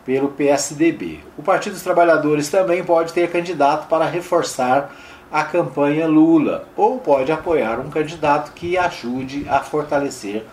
pelo 0.05 0.29
PSDB. 0.29 1.21
O 1.37 1.43
Partido 1.43 1.75
dos 1.75 1.83
Trabalhadores 1.83 2.49
também 2.49 2.83
pode 2.83 3.13
ter 3.13 3.31
candidato 3.31 3.89
para 3.89 4.07
reforçar 4.07 4.95
a 5.31 5.45
campanha 5.45 6.07
Lula, 6.07 6.67
ou 6.75 6.99
pode 6.99 7.31
apoiar 7.31 7.79
um 7.79 7.91
candidato 7.91 8.53
que 8.53 8.79
ajude 8.79 9.47
a 9.49 9.61
fortalecer 9.61 10.47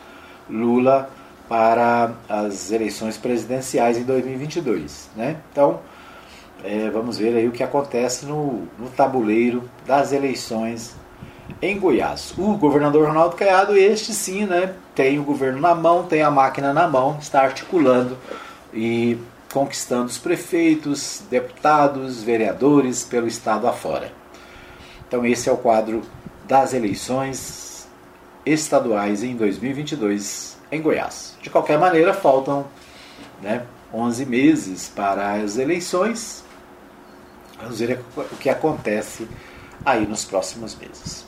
Lula 0.50 1.10
para 1.48 2.12
as 2.28 2.72
eleições 2.72 3.18
presidenciais 3.18 3.98
em 3.98 4.04
2022. 4.04 5.10
Né? 5.16 5.38
Então, 5.52 5.80
é, 6.64 6.90
vamos 6.90 7.18
ver 7.18 7.36
aí 7.36 7.48
o 7.48 7.52
que 7.52 7.64
acontece 7.64 8.26
no, 8.26 8.68
no 8.78 8.90
tabuleiro 8.90 9.70
das 9.86 10.12
eleições 10.12 10.96
em 11.62 11.80
Goiás. 11.80 12.34
O 12.38 12.56
governador 12.56 13.08
Ronaldo 13.08 13.36
Caiado, 13.36 13.76
este 13.76 14.14
sim, 14.14 14.46
né, 14.46 14.74
tem 14.94 15.20
o 15.20 15.24
governo 15.24 15.60
na 15.60 15.76
mão, 15.76 16.04
tem 16.04 16.22
a 16.22 16.32
máquina 16.32 16.74
na 16.74 16.88
mão, 16.88 17.18
está 17.20 17.42
articulando 17.42 18.18
e 18.74 19.18
conquistando 19.54 20.06
os 20.06 20.18
prefeitos, 20.18 21.24
deputados, 21.30 22.22
vereadores 22.24 23.04
pelo 23.04 23.28
estado 23.28 23.68
afora. 23.68 24.12
Então 25.08 25.26
esse 25.26 25.48
é 25.50 25.52
o 25.52 25.58
quadro 25.58 26.02
das 26.48 26.74
eleições 26.74 27.88
estaduais 28.46 29.24
em 29.24 29.36
2022 29.36 30.58
em 30.72 30.82
Goiás. 30.82 31.38
De 31.42 31.50
qualquer 31.50 31.80
maneira, 31.80 32.14
faltam 32.14 32.66
né, 33.42 33.66
11 33.94 34.26
meses 34.26 34.92
para 34.94 35.34
as 35.34 35.58
eleições. 35.58 36.44
Vamos 37.60 37.80
ver 37.80 38.00
o 38.16 38.38
que 38.38 38.50
acontece 38.50 39.28
aí 39.86 40.06
nos 40.06 40.26
próximos 40.26 40.76
meses. 40.76 41.26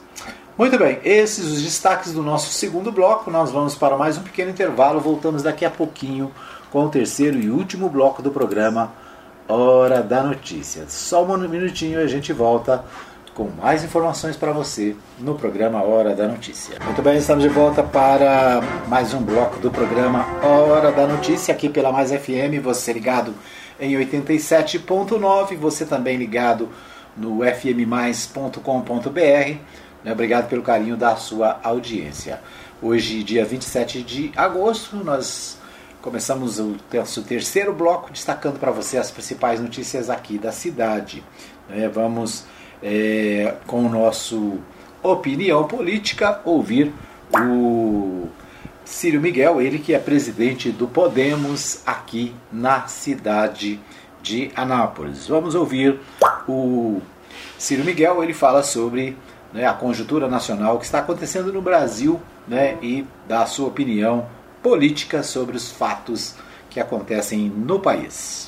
Muito 0.58 0.78
bem, 0.78 1.00
esses 1.04 1.46
os 1.46 1.62
destaques 1.62 2.14
do 2.14 2.24
nosso 2.24 2.52
segundo 2.52 2.92
bloco. 2.92 3.30
Nós 3.30 3.52
vamos 3.52 3.76
para 3.76 3.96
mais 3.96 4.18
um 4.18 4.24
pequeno 4.24 4.50
intervalo. 4.50 5.00
Voltamos 5.00 5.44
daqui 5.44 5.64
a 5.64 5.70
pouquinho 5.70 6.32
com 6.72 6.86
o 6.86 6.90
terceiro 6.90 7.40
e 7.40 7.50
último 7.50 7.90
bloco 7.90 8.22
do 8.22 8.32
programa 8.32 8.92
Hora 9.48 10.02
da 10.02 10.24
Notícia. 10.24 10.86
Só 10.90 11.24
um 11.24 11.38
minutinho 11.48 12.00
e 12.00 12.04
a 12.04 12.08
gente 12.08 12.34
volta 12.34 12.84
com 13.38 13.52
mais 13.52 13.84
informações 13.84 14.36
para 14.36 14.52
você 14.52 14.96
no 15.20 15.36
programa 15.36 15.84
Hora 15.84 16.16
da 16.16 16.28
Notícia. 16.28 16.80
Muito 16.84 17.04
bem, 17.04 17.20
estamos 17.20 17.44
de 17.44 17.50
volta 17.50 17.84
para 17.84 18.64
mais 18.88 19.14
um 19.14 19.22
bloco 19.22 19.60
do 19.60 19.70
programa 19.70 20.26
Hora 20.44 20.92
da 20.92 21.06
Notícia 21.06 21.54
aqui 21.54 21.70
pela 21.70 21.92
Mais 21.92 22.10
FM, 22.12 22.60
você 22.64 22.92
ligado 22.92 23.36
em 23.80 23.94
87.9, 23.94 25.56
você 25.56 25.86
também 25.86 26.18
ligado 26.18 26.70
no 27.16 27.42
fmmais.com.br. 27.44 28.60
Né? 30.04 30.12
Obrigado 30.12 30.50
pelo 30.50 30.64
carinho 30.64 30.98
da 30.98 31.16
sua 31.16 31.60
audiência. 31.62 32.42
Hoje, 32.82 33.22
dia 33.22 33.46
27 33.46 34.02
de 34.02 34.32
agosto, 34.36 34.96
nós 34.96 35.60
começamos 36.02 36.58
o 36.58 36.76
nosso 36.92 37.22
terceiro 37.22 37.72
bloco 37.72 38.12
destacando 38.12 38.58
para 38.60 38.72
você 38.72 38.98
as 38.98 39.12
principais 39.12 39.60
notícias 39.60 40.10
aqui 40.10 40.40
da 40.40 40.52
cidade. 40.52 41.24
Né? 41.70 41.88
Vamos 41.88 42.57
é, 42.82 43.56
com 43.66 43.86
o 43.86 43.90
nosso 43.90 44.60
Opinião 45.04 45.66
Política, 45.66 46.42
ouvir 46.44 46.92
o 47.34 48.28
Círio 48.84 49.22
Miguel, 49.22 49.62
ele 49.62 49.80
que 49.80 49.94
é 49.94 50.00
presidente 50.00 50.72
do 50.72 50.88
Podemos 50.88 51.82
aqui 51.86 52.34
na 52.52 52.88
cidade 52.88 53.80
de 54.22 54.52
Anápolis. 54.56 55.28
Vamos 55.28 55.56
ouvir 55.56 56.00
o 56.48 57.02
Círio 57.58 57.86
Miguel, 57.86 58.24
ele 58.24 58.34
fala 58.34 58.64
sobre 58.64 59.18
né, 59.54 59.66
a 59.66 59.74
conjuntura 59.74 60.28
nacional 60.28 60.80
que 60.80 60.86
está 60.86 61.00
acontecendo 61.00 61.52
no 61.52 61.62
Brasil 61.62 62.20
né, 62.48 62.78
e 62.82 63.06
dá 63.28 63.44
a 63.44 63.46
sua 63.46 63.68
opinião 63.68 64.26
política 64.62 65.24
sobre 65.24 65.56
os 65.56 65.72
fatos 65.72 66.36
que 66.70 66.80
acontecem 66.80 67.50
no 67.50 67.80
país. 67.80 68.47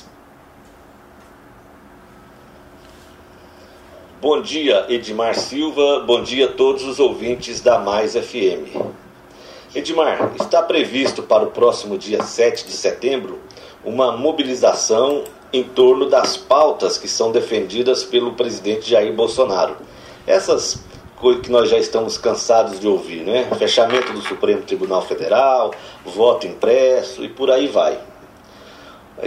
Bom 4.20 4.42
dia, 4.42 4.84
Edmar 4.90 5.34
Silva. 5.34 6.00
Bom 6.00 6.22
dia 6.22 6.44
a 6.44 6.52
todos 6.52 6.84
os 6.84 7.00
ouvintes 7.00 7.62
da 7.62 7.78
Mais 7.78 8.12
FM. 8.12 8.76
Edmar, 9.74 10.32
está 10.38 10.60
previsto 10.60 11.22
para 11.22 11.44
o 11.44 11.50
próximo 11.50 11.96
dia 11.96 12.22
7 12.22 12.66
de 12.66 12.72
setembro 12.72 13.38
uma 13.82 14.14
mobilização 14.14 15.24
em 15.50 15.64
torno 15.64 16.04
das 16.10 16.36
pautas 16.36 16.98
que 16.98 17.08
são 17.08 17.32
defendidas 17.32 18.04
pelo 18.04 18.34
presidente 18.34 18.90
Jair 18.90 19.10
Bolsonaro. 19.14 19.78
Essas 20.26 20.84
coisas 21.16 21.42
que 21.42 21.50
nós 21.50 21.70
já 21.70 21.78
estamos 21.78 22.18
cansados 22.18 22.78
de 22.78 22.86
ouvir, 22.86 23.22
né? 23.22 23.48
Fechamento 23.56 24.12
do 24.12 24.20
Supremo 24.20 24.60
Tribunal 24.60 25.00
Federal, 25.00 25.70
voto 26.04 26.46
impresso 26.46 27.24
e 27.24 27.28
por 27.30 27.50
aí 27.50 27.68
vai. 27.68 27.98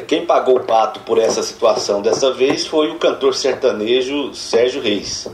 Quem 0.02 0.26
pagou 0.26 0.58
o 0.58 0.64
pato 0.64 1.02
por 1.02 1.20
essa 1.20 1.44
situação 1.44 2.02
dessa 2.02 2.34
vez 2.34 2.66
foi 2.66 2.90
o 2.90 2.96
cantor 2.96 3.36
sertanejo 3.36 4.34
Sérgio 4.34 4.82
Reis. 4.82 5.28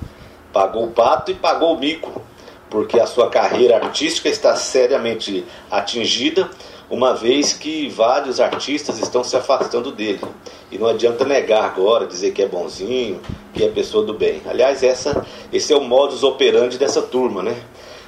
Pagou 0.52 0.84
o 0.84 0.92
pato 0.92 1.32
e 1.32 1.34
pagou 1.34 1.74
o 1.74 1.80
mico, 1.80 2.22
porque 2.70 3.00
a 3.00 3.06
sua 3.06 3.30
carreira 3.30 3.78
artística 3.78 4.28
está 4.28 4.58
seriamente 4.58 5.46
atingida, 5.72 6.50
uma 6.90 7.14
vez 7.14 7.54
que 7.54 7.88
vários 7.88 8.42
artistas 8.42 9.00
estão 9.00 9.24
se 9.24 9.38
afastando 9.38 9.94
dele. 9.94 10.22
E 10.70 10.78
não 10.78 10.88
adianta 10.88 11.24
negar 11.24 11.64
agora, 11.64 12.06
dizer 12.06 12.32
que 12.32 12.42
é 12.42 12.48
bonzinho, 12.48 13.22
que 13.54 13.64
é 13.64 13.70
pessoa 13.70 14.06
do 14.06 14.14
bem. 14.14 14.42
Aliás, 14.46 14.84
essa, 14.84 15.26
esse 15.54 15.72
é 15.72 15.78
o 15.78 15.82
modus 15.82 16.22
operandi 16.22 16.78
dessa 16.78 17.02
turma, 17.02 17.42
né? 17.42 17.56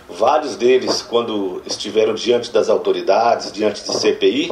Vários 0.09 0.57
deles, 0.57 1.01
quando 1.01 1.61
estiveram 1.65 2.13
diante 2.13 2.51
das 2.51 2.67
autoridades, 2.67 3.53
diante 3.53 3.84
de 3.84 3.93
CPI, 3.95 4.51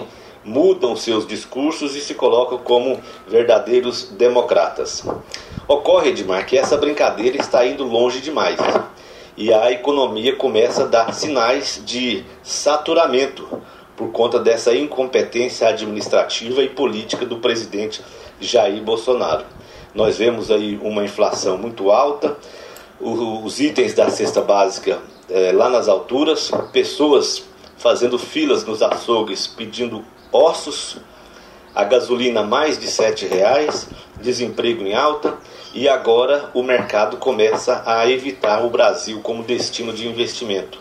mudam 0.49 0.95
seus 0.95 1.27
discursos 1.27 1.95
e 1.95 2.01
se 2.01 2.15
colocam 2.15 2.57
como 2.57 2.99
verdadeiros 3.27 4.09
democratas. 4.17 5.05
Ocorre, 5.67 6.09
Edmar, 6.09 6.45
que 6.47 6.57
essa 6.57 6.75
brincadeira 6.75 7.37
está 7.37 7.63
indo 7.65 7.83
longe 7.83 8.19
demais 8.19 8.57
e 9.37 9.53
a 9.53 9.71
economia 9.71 10.35
começa 10.35 10.83
a 10.83 10.87
dar 10.87 11.13
sinais 11.13 11.81
de 11.85 12.25
saturamento 12.41 13.47
por 13.95 14.09
conta 14.11 14.39
dessa 14.39 14.73
incompetência 14.75 15.67
administrativa 15.67 16.63
e 16.63 16.69
política 16.69 17.25
do 17.25 17.37
presidente 17.37 18.01
Jair 18.41 18.81
Bolsonaro. 18.81 19.45
Nós 19.93 20.17
vemos 20.17 20.49
aí 20.49 20.79
uma 20.81 21.03
inflação 21.03 21.57
muito 21.57 21.91
alta, 21.91 22.37
os 22.99 23.59
itens 23.59 23.93
da 23.93 24.09
cesta 24.09 24.41
básica 24.41 24.99
é, 25.29 25.51
lá 25.51 25.69
nas 25.69 25.87
alturas, 25.87 26.49
pessoas 26.73 27.43
fazendo 27.77 28.17
filas 28.17 28.65
nos 28.65 28.81
açougues 28.81 29.47
pedindo 29.47 30.03
ossos, 30.31 30.97
a 31.73 31.83
gasolina 31.83 32.43
mais 32.43 32.77
de 32.79 32.87
sete 32.87 33.25
reais, 33.25 33.87
desemprego 34.21 34.83
em 34.83 34.93
alta 34.93 35.37
e 35.73 35.87
agora 35.87 36.49
o 36.53 36.63
mercado 36.63 37.17
começa 37.17 37.83
a 37.85 38.09
evitar 38.09 38.65
o 38.65 38.69
Brasil 38.69 39.19
como 39.21 39.43
destino 39.43 39.93
de 39.93 40.07
investimento. 40.07 40.79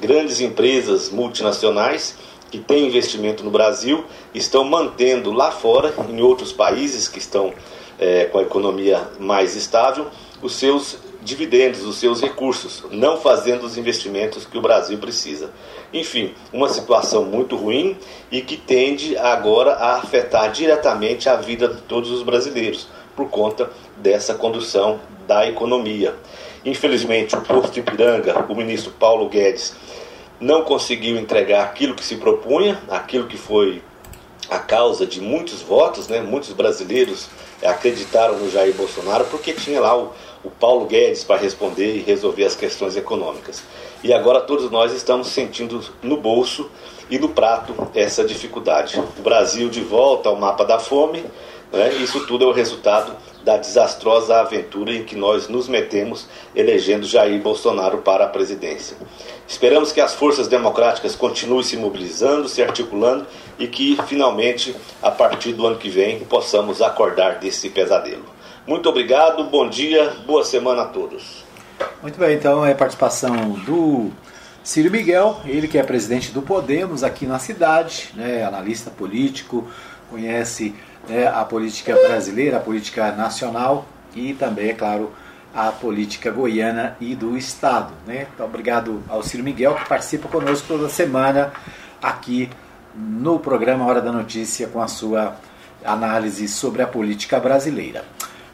Grandes 0.00 0.40
empresas 0.40 1.10
multinacionais 1.10 2.16
que 2.50 2.58
têm 2.58 2.86
investimento 2.86 3.44
no 3.44 3.50
Brasil 3.50 4.04
estão 4.34 4.64
mantendo 4.64 5.32
lá 5.32 5.50
fora, 5.50 5.92
em 6.08 6.20
outros 6.20 6.52
países 6.52 7.08
que 7.08 7.18
estão 7.18 7.52
é, 7.98 8.26
com 8.26 8.38
a 8.38 8.42
economia 8.42 9.08
mais 9.18 9.56
estável, 9.56 10.06
os 10.40 10.54
seus 10.54 10.98
dividendos, 11.20 11.82
os 11.82 11.96
seus 11.96 12.20
recursos, 12.20 12.84
não 12.90 13.18
fazendo 13.18 13.64
os 13.64 13.76
investimentos 13.76 14.46
que 14.46 14.56
o 14.56 14.62
Brasil 14.62 14.98
precisa. 14.98 15.50
Enfim, 15.92 16.34
uma 16.52 16.68
situação 16.68 17.24
muito 17.24 17.56
ruim 17.56 17.96
e 18.30 18.42
que 18.42 18.56
tende 18.56 19.16
agora 19.16 19.72
a 19.72 19.96
afetar 19.96 20.52
diretamente 20.52 21.28
a 21.28 21.36
vida 21.36 21.68
de 21.68 21.80
todos 21.82 22.10
os 22.10 22.22
brasileiros, 22.22 22.88
por 23.16 23.30
conta 23.30 23.70
dessa 23.96 24.34
condução 24.34 25.00
da 25.26 25.48
economia. 25.48 26.14
Infelizmente, 26.64 27.34
o 27.34 27.40
posto 27.40 27.72
de 27.72 27.80
Ipiranga, 27.80 28.44
o 28.48 28.54
ministro 28.54 28.92
Paulo 28.92 29.28
Guedes, 29.28 29.74
não 30.38 30.62
conseguiu 30.62 31.16
entregar 31.16 31.64
aquilo 31.64 31.94
que 31.94 32.04
se 32.04 32.16
propunha, 32.16 32.80
aquilo 32.88 33.26
que 33.26 33.36
foi 33.36 33.82
a 34.48 34.58
causa 34.58 35.06
de 35.06 35.20
muitos 35.20 35.62
votos, 35.62 36.08
né? 36.08 36.20
muitos 36.20 36.52
brasileiros 36.52 37.28
acreditaram 37.62 38.38
no 38.38 38.50
Jair 38.50 38.74
Bolsonaro 38.74 39.24
porque 39.26 39.52
tinha 39.52 39.80
lá 39.80 39.96
o, 39.96 40.12
o 40.44 40.50
Paulo 40.50 40.86
Guedes 40.86 41.24
para 41.24 41.40
responder 41.40 41.96
e 41.96 42.00
resolver 42.00 42.44
as 42.44 42.54
questões 42.54 42.96
econômicas. 42.96 43.62
E 44.02 44.12
agora 44.12 44.40
todos 44.40 44.70
nós 44.70 44.92
estamos 44.92 45.28
sentindo 45.28 45.82
no 46.02 46.16
bolso 46.16 46.70
e 47.10 47.18
no 47.18 47.30
prato 47.30 47.74
essa 47.94 48.24
dificuldade. 48.24 49.02
O 49.18 49.22
Brasil 49.22 49.68
de 49.68 49.80
volta 49.80 50.28
ao 50.28 50.36
mapa 50.36 50.64
da 50.64 50.78
fome, 50.78 51.24
né? 51.72 51.92
isso 51.94 52.26
tudo 52.26 52.44
é 52.44 52.48
o 52.48 52.52
resultado 52.52 53.16
da 53.42 53.56
desastrosa 53.56 54.40
aventura 54.40 54.92
em 54.92 55.04
que 55.04 55.16
nós 55.16 55.48
nos 55.48 55.68
metemos 55.68 56.28
elegendo 56.54 57.06
Jair 57.06 57.40
Bolsonaro 57.40 57.98
para 57.98 58.24
a 58.24 58.28
presidência. 58.28 58.96
Esperamos 59.46 59.90
que 59.90 60.00
as 60.00 60.14
forças 60.14 60.48
democráticas 60.48 61.16
continuem 61.16 61.62
se 61.62 61.76
mobilizando, 61.76 62.48
se 62.48 62.62
articulando 62.62 63.26
e 63.58 63.66
que, 63.66 63.96
finalmente, 64.06 64.76
a 65.02 65.10
partir 65.10 65.54
do 65.54 65.66
ano 65.66 65.78
que 65.78 65.88
vem, 65.88 66.20
possamos 66.20 66.82
acordar 66.82 67.38
desse 67.38 67.70
pesadelo. 67.70 68.37
Muito 68.68 68.86
obrigado, 68.86 69.44
bom 69.44 69.66
dia, 69.66 70.10
boa 70.26 70.44
semana 70.44 70.82
a 70.82 70.84
todos. 70.84 71.42
Muito 72.02 72.18
bem, 72.18 72.36
então 72.36 72.66
é 72.66 72.72
a 72.72 72.74
participação 72.74 73.52
do 73.64 74.10
Círio 74.62 74.90
Miguel, 74.90 75.40
ele 75.46 75.66
que 75.66 75.78
é 75.78 75.82
presidente 75.82 76.30
do 76.32 76.42
Podemos 76.42 77.02
aqui 77.02 77.24
na 77.24 77.38
cidade, 77.38 78.10
né, 78.14 78.44
analista 78.44 78.90
político, 78.90 79.66
conhece 80.10 80.74
né, 81.08 81.26
a 81.28 81.46
política 81.46 81.94
brasileira, 81.94 82.58
a 82.58 82.60
política 82.60 83.10
nacional 83.12 83.86
e 84.14 84.34
também, 84.34 84.68
é 84.68 84.74
claro, 84.74 85.14
a 85.54 85.72
política 85.72 86.30
goiana 86.30 86.94
e 87.00 87.14
do 87.14 87.38
Estado. 87.38 87.94
Né? 88.06 88.26
Então, 88.34 88.44
obrigado 88.44 89.02
ao 89.08 89.22
Ciro 89.22 89.42
Miguel, 89.42 89.76
que 89.76 89.88
participa 89.88 90.28
conosco 90.28 90.68
toda 90.68 90.90
semana 90.90 91.54
aqui 92.02 92.50
no 92.94 93.38
programa 93.38 93.86
Hora 93.86 94.02
da 94.02 94.12
Notícia 94.12 94.68
com 94.68 94.82
a 94.82 94.88
sua 94.88 95.36
análise 95.82 96.46
sobre 96.48 96.82
a 96.82 96.86
política 96.86 97.40
brasileira. 97.40 98.04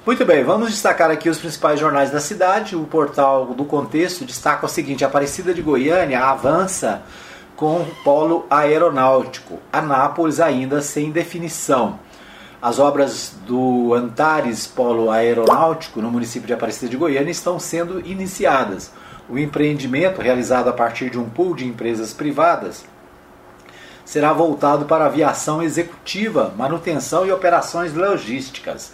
Muito 0.07 0.23
bem, 0.27 0.45
vamos 0.45 0.69
destacar 0.69 1.11
aqui 1.11 1.31
os 1.31 1.39
principais 1.39 1.81
jornais 1.81 2.11
da 2.11 2.21
cidade. 2.21 2.77
O 2.77 2.85
portal 2.85 3.47
do 3.55 3.65
Contexto 3.65 4.27
destaca 4.27 4.67
o 4.67 4.69
seguinte: 4.69 5.03
Aparecida 5.03 5.55
de 5.55 5.63
Goiânia 5.63 6.21
avança 6.21 7.03
com 7.57 7.81
o 7.81 7.87
polo 8.05 8.45
aeronáutico. 8.51 9.61
Anápolis 9.73 10.41
ainda 10.41 10.83
sem 10.83 11.11
definição. 11.11 11.99
As 12.61 12.79
obras 12.79 13.33
do 13.47 13.95
Antares 13.95 14.67
Polo 14.67 15.11
Aeronáutico, 15.11 16.03
no 16.03 16.11
município 16.11 16.47
de 16.47 16.53
Aparecida 16.53 16.91
de 16.91 16.99
Goiânia, 16.99 17.31
estão 17.31 17.59
sendo 17.59 18.01
iniciadas. 18.01 18.93
O 19.27 19.39
empreendimento, 19.39 20.21
realizado 20.21 20.69
a 20.69 20.73
partir 20.75 21.09
de 21.09 21.19
um 21.19 21.31
pool 21.31 21.55
de 21.55 21.67
empresas 21.67 22.13
privadas, 22.13 22.85
será 24.05 24.35
voltado 24.35 24.85
para 24.85 25.07
aviação 25.07 25.63
executiva, 25.63 26.53
manutenção 26.59 27.25
e 27.27 27.33
operações 27.33 27.95
logísticas, 27.95 28.93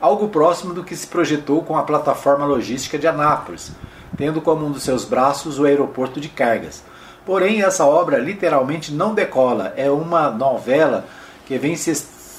algo 0.00 0.28
próximo 0.28 0.72
do 0.72 0.84
que 0.84 0.96
se 0.96 1.06
projetou 1.06 1.62
com 1.62 1.76
a 1.76 1.82
plataforma 1.82 2.44
logística 2.44 2.98
de 2.98 3.06
Anápolis, 3.06 3.72
tendo 4.16 4.40
como 4.40 4.66
um 4.66 4.70
dos 4.70 4.82
seus 4.82 5.04
braços 5.04 5.58
o 5.58 5.64
aeroporto 5.64 6.20
de 6.20 6.28
cargas. 6.28 6.82
Porém, 7.24 7.62
essa 7.62 7.84
obra 7.84 8.18
literalmente 8.18 8.92
não 8.92 9.14
decola, 9.14 9.72
é 9.76 9.90
uma 9.90 10.30
novela 10.30 11.04
que 11.46 11.58
vem 11.58 11.76
se 11.76 11.92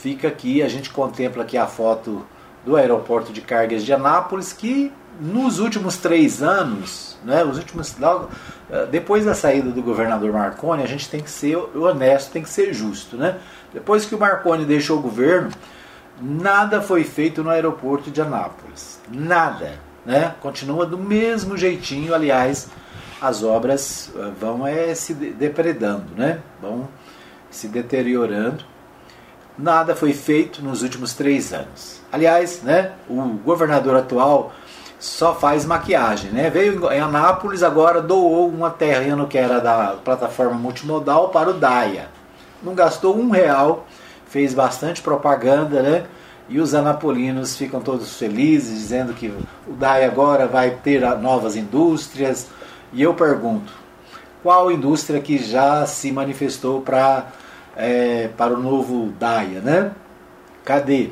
fica 0.00 0.28
aqui, 0.28 0.62
a 0.62 0.68
gente 0.68 0.90
contempla 0.90 1.42
aqui 1.42 1.56
a 1.56 1.66
foto 1.66 2.24
do 2.64 2.76
aeroporto 2.76 3.32
de 3.32 3.40
cargas 3.40 3.84
de 3.84 3.92
Anápolis, 3.92 4.52
que 4.52 4.92
nos 5.20 5.58
últimos 5.58 5.96
três 5.96 6.42
anos, 6.42 7.16
né, 7.24 7.44
os 7.44 7.58
últimos, 7.58 7.96
eh, 8.70 8.86
depois 8.90 9.24
da 9.24 9.34
saída 9.34 9.70
do 9.70 9.82
governador 9.82 10.32
Marconi, 10.32 10.82
a 10.82 10.86
gente 10.86 11.08
tem 11.08 11.20
que 11.20 11.30
ser 11.30 11.56
honesto, 11.56 12.32
tem 12.32 12.42
que 12.42 12.48
ser 12.48 12.72
justo. 12.72 13.16
Né? 13.16 13.38
Depois 13.72 14.04
que 14.04 14.14
o 14.14 14.18
Marconi 14.18 14.64
deixou 14.64 14.98
o 14.98 15.02
governo, 15.02 15.50
nada 16.20 16.80
foi 16.80 17.04
feito 17.04 17.42
no 17.42 17.50
aeroporto 17.50 18.10
de 18.10 18.20
Anápolis. 18.20 19.00
Nada. 19.10 19.78
Né? 20.04 20.34
Continua 20.40 20.86
do 20.86 20.98
mesmo 20.98 21.56
jeitinho, 21.56 22.14
aliás, 22.14 22.68
as 23.20 23.42
obras 23.42 24.12
eh, 24.14 24.30
vão 24.38 24.66
é, 24.66 24.94
se 24.94 25.14
depredando, 25.14 26.06
né? 26.16 26.40
vão 26.60 26.88
se 27.50 27.68
deteriorando. 27.68 28.64
Nada 29.58 29.96
foi 29.96 30.12
feito 30.12 30.62
nos 30.62 30.82
últimos 30.82 31.14
três 31.14 31.50
anos. 31.50 32.02
Aliás, 32.12 32.60
né, 32.62 32.92
o 33.08 33.22
governador 33.42 33.96
atual 33.96 34.52
só 35.06 35.34
faz 35.34 35.64
maquiagem. 35.64 36.30
Né? 36.30 36.50
Veio 36.50 36.92
em 36.92 37.00
Anápolis, 37.00 37.62
agora 37.62 38.02
doou 38.02 38.50
um 38.50 38.68
terreno 38.70 39.26
que 39.26 39.38
era 39.38 39.60
da 39.60 39.96
plataforma 40.04 40.54
multimodal 40.54 41.28
para 41.28 41.50
o 41.50 41.54
DAIA. 41.54 42.08
Não 42.62 42.74
gastou 42.74 43.16
um 43.16 43.30
real, 43.30 43.86
fez 44.26 44.52
bastante 44.52 45.00
propaganda, 45.00 45.82
né? 45.82 46.06
E 46.48 46.60
os 46.60 46.74
anapolinos 46.74 47.56
ficam 47.56 47.80
todos 47.80 48.16
felizes, 48.16 48.78
dizendo 48.78 49.12
que 49.12 49.32
o 49.66 49.72
DAIA 49.72 50.06
agora 50.06 50.46
vai 50.46 50.70
ter 50.70 51.00
novas 51.18 51.56
indústrias. 51.56 52.48
E 52.92 53.02
eu 53.02 53.14
pergunto, 53.14 53.72
qual 54.42 54.70
indústria 54.70 55.20
que 55.20 55.38
já 55.38 55.86
se 55.86 56.10
manifestou 56.12 56.80
pra, 56.80 57.26
é, 57.76 58.28
para 58.36 58.54
o 58.54 58.58
novo 58.58 59.12
DAIA, 59.18 59.60
né? 59.60 59.92
Cadê? 60.64 61.10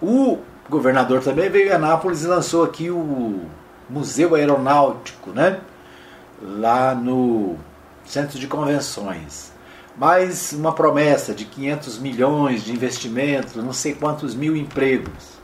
O 0.00 0.38
governador 0.72 1.20
também 1.22 1.50
veio 1.50 1.68
em 1.68 1.72
Anápolis 1.72 2.24
e 2.24 2.26
lançou 2.26 2.64
aqui 2.64 2.90
o 2.90 3.42
Museu 3.90 4.34
Aeronáutico, 4.34 5.30
né? 5.30 5.60
Lá 6.40 6.94
no 6.94 7.56
Centro 8.06 8.38
de 8.38 8.46
Convenções. 8.46 9.52
Mais 9.94 10.52
uma 10.52 10.72
promessa 10.72 11.34
de 11.34 11.44
500 11.44 11.98
milhões 11.98 12.64
de 12.64 12.72
investimento, 12.72 13.60
não 13.60 13.74
sei 13.74 13.94
quantos 13.94 14.34
mil 14.34 14.56
empregos. 14.56 15.38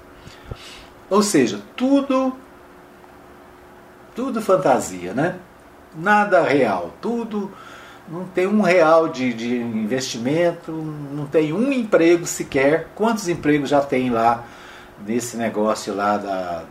Ou 1.11 1.23
seja, 1.23 1.61
tudo 1.77 2.33
tudo 4.15 4.41
fantasia, 4.41 5.13
né? 5.13 5.37
Nada 5.95 6.43
real, 6.43 6.95
tudo 7.03 7.53
não 8.09 8.25
tem 8.25 8.47
um 8.47 8.63
real 8.63 9.09
de, 9.09 9.35
de 9.35 9.57
investimento, 9.57 10.73
não 10.73 11.27
tem 11.27 11.53
um 11.53 11.71
emprego 11.71 12.25
sequer. 12.25 12.89
Quantos 12.95 13.29
empregos 13.29 13.69
já 13.69 13.83
tem 13.83 14.09
lá 14.09 14.45
nesse 15.07 15.37
negócio 15.37 15.95
lá 15.95 16.17
da 16.17 16.65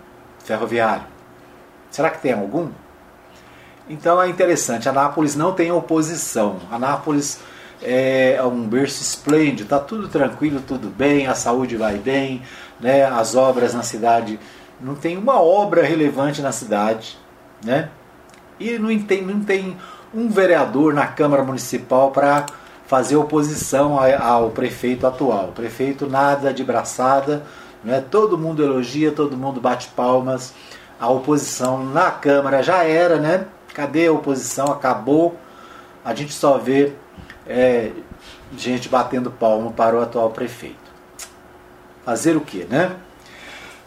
ferroviária? 0.44 1.06
Será 1.90 2.10
que 2.10 2.22
tem 2.22 2.34
algum? 2.34 2.70
Então 3.90 4.22
é 4.22 4.28
interessante, 4.28 4.90
Anápolis 4.90 5.36
não 5.36 5.54
tem 5.54 5.72
oposição. 5.72 6.58
Anápolis 6.70 7.40
é 7.82 8.42
um 8.44 8.68
berço 8.68 9.02
esplêndido, 9.02 9.64
está 9.64 9.80
tudo 9.80 10.08
tranquilo, 10.08 10.62
tudo 10.66 10.90
bem, 10.90 11.28
a 11.28 11.36
saúde 11.36 11.78
vai 11.78 11.98
bem, 11.98 12.42
né? 12.80 13.06
as 13.06 13.36
obras 13.36 13.74
na 13.74 13.84
cidade, 13.84 14.40
não 14.80 14.96
tem 14.96 15.18
uma 15.18 15.42
obra 15.42 15.84
relevante 15.84 16.42
na 16.42 16.52
cidade, 16.52 17.18
né? 17.64 17.90
e 18.60 18.78
não 18.78 18.98
tem, 19.00 19.22
não 19.22 19.40
tem 19.42 19.78
um 20.14 20.30
vereador 20.30 20.94
na 20.94 21.08
Câmara 21.08 21.44
Municipal 21.44 22.12
para 22.12 22.46
fazer 22.88 23.16
oposição 23.18 23.98
ao 24.20 24.50
prefeito 24.52 25.06
atual. 25.06 25.50
O 25.50 25.52
prefeito 25.52 26.08
nada 26.08 26.54
de 26.54 26.64
braçada, 26.64 27.44
né? 27.84 28.04
todo 28.10 28.38
mundo 28.38 28.64
elogia, 28.64 29.12
todo 29.12 29.38
mundo 29.38 29.62
bate 29.62 29.90
palmas. 29.90 30.54
A 31.00 31.10
oposição 31.10 31.86
na 31.86 32.10
Câmara 32.10 32.64
já 32.64 32.84
era, 32.84 33.18
né? 33.18 33.46
Cadê 33.74 34.08
a 34.08 34.12
oposição? 34.12 34.66
Acabou. 34.68 35.40
A 36.04 36.16
gente 36.16 36.34
só 36.34 36.58
vê 36.58 36.94
é, 37.46 37.92
gente 38.58 38.90
batendo 38.90 39.30
palmo 39.30 39.72
para 39.72 39.96
o 39.96 40.02
atual 40.02 40.32
prefeito. 40.32 40.76
Fazer 42.04 42.36
o 42.36 42.42
que, 42.42 42.66
né? 42.66 42.96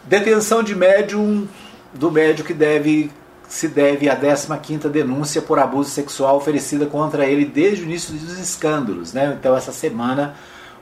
Detenção 0.03 0.63
de 0.63 0.75
médium 0.75 1.47
do 1.93 2.09
médium 2.11 2.45
que 2.45 2.53
deve 2.53 3.11
se 3.47 3.67
deve 3.67 4.09
à 4.09 4.15
15ª 4.17 4.87
denúncia 4.87 5.41
por 5.41 5.59
abuso 5.59 5.89
sexual 5.89 6.37
oferecida 6.37 6.85
contra 6.85 7.25
ele 7.25 7.43
desde 7.43 7.83
o 7.83 7.85
início 7.85 8.13
dos 8.13 8.39
escândalos. 8.39 9.11
Né? 9.11 9.35
Então 9.37 9.55
essa 9.55 9.73
semana 9.73 10.35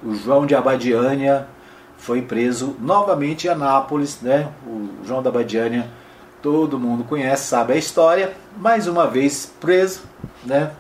o 0.04 0.14
João 0.14 0.46
de 0.46 0.54
Abadiânia 0.54 1.48
foi 2.00 2.22
preso 2.22 2.76
novamente 2.80 3.46
em 3.46 3.50
Anápolis. 3.52 4.20
Né? 4.22 4.50
O 4.66 5.06
João 5.06 5.22
da 5.22 5.30
Abadiânia 5.30 5.88
todo 6.42 6.80
mundo 6.80 7.04
conhece, 7.04 7.48
sabe 7.48 7.74
a 7.74 7.76
história. 7.76 8.34
Mais 8.58 8.88
uma 8.88 9.06
vez 9.06 9.54
preso. 9.60 10.02
Né? 10.44 10.72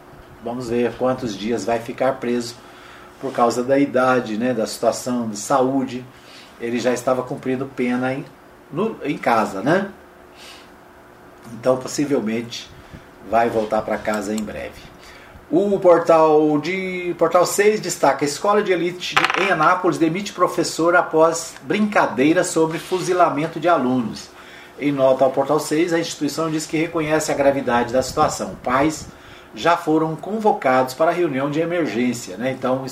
Vamos 0.43 0.69
ver 0.69 0.93
quantos 0.97 1.37
dias 1.37 1.65
vai 1.65 1.79
ficar 1.79 2.13
preso 2.13 2.55
por 3.21 3.31
causa 3.33 3.63
da 3.63 3.77
idade, 3.77 4.37
né? 4.37 4.53
da 4.53 4.65
situação 4.65 5.29
de 5.29 5.37
saúde. 5.37 6.03
Ele 6.59 6.79
já 6.79 6.93
estava 6.93 7.21
cumprindo 7.21 7.65
pena 7.65 8.13
em, 8.13 8.25
no, 8.71 8.97
em 9.03 9.17
casa, 9.17 9.61
né? 9.61 9.89
Então, 11.53 11.77
possivelmente, 11.77 12.69
vai 13.29 13.49
voltar 13.49 13.81
para 13.81 13.97
casa 13.97 14.35
em 14.35 14.43
breve. 14.43 14.88
O 15.51 15.79
portal 15.79 16.59
de 16.59 17.15
portal 17.17 17.45
6 17.45 17.81
destaca: 17.81 18.23
escola 18.23 18.61
de 18.61 18.71
elite 18.71 19.15
em 19.41 19.51
Anápolis 19.51 19.97
demite 19.97 20.31
professor 20.31 20.95
após 20.95 21.55
brincadeira 21.63 22.43
sobre 22.43 22.77
fuzilamento 22.77 23.59
de 23.59 23.67
alunos. 23.67 24.29
Em 24.79 24.91
nota 24.91 25.25
ao 25.25 25.31
portal 25.31 25.59
6, 25.59 25.93
a 25.93 25.99
instituição 25.99 26.51
diz 26.51 26.65
que 26.65 26.77
reconhece 26.77 27.31
a 27.31 27.35
gravidade 27.35 27.91
da 27.91 28.01
situação. 28.01 28.55
Pais 28.63 29.07
já 29.55 29.75
foram 29.75 30.15
convocados 30.15 30.93
para 30.93 31.11
reunião 31.11 31.49
de 31.49 31.59
emergência. 31.59 32.37
Né? 32.37 32.51
Então, 32.51 32.85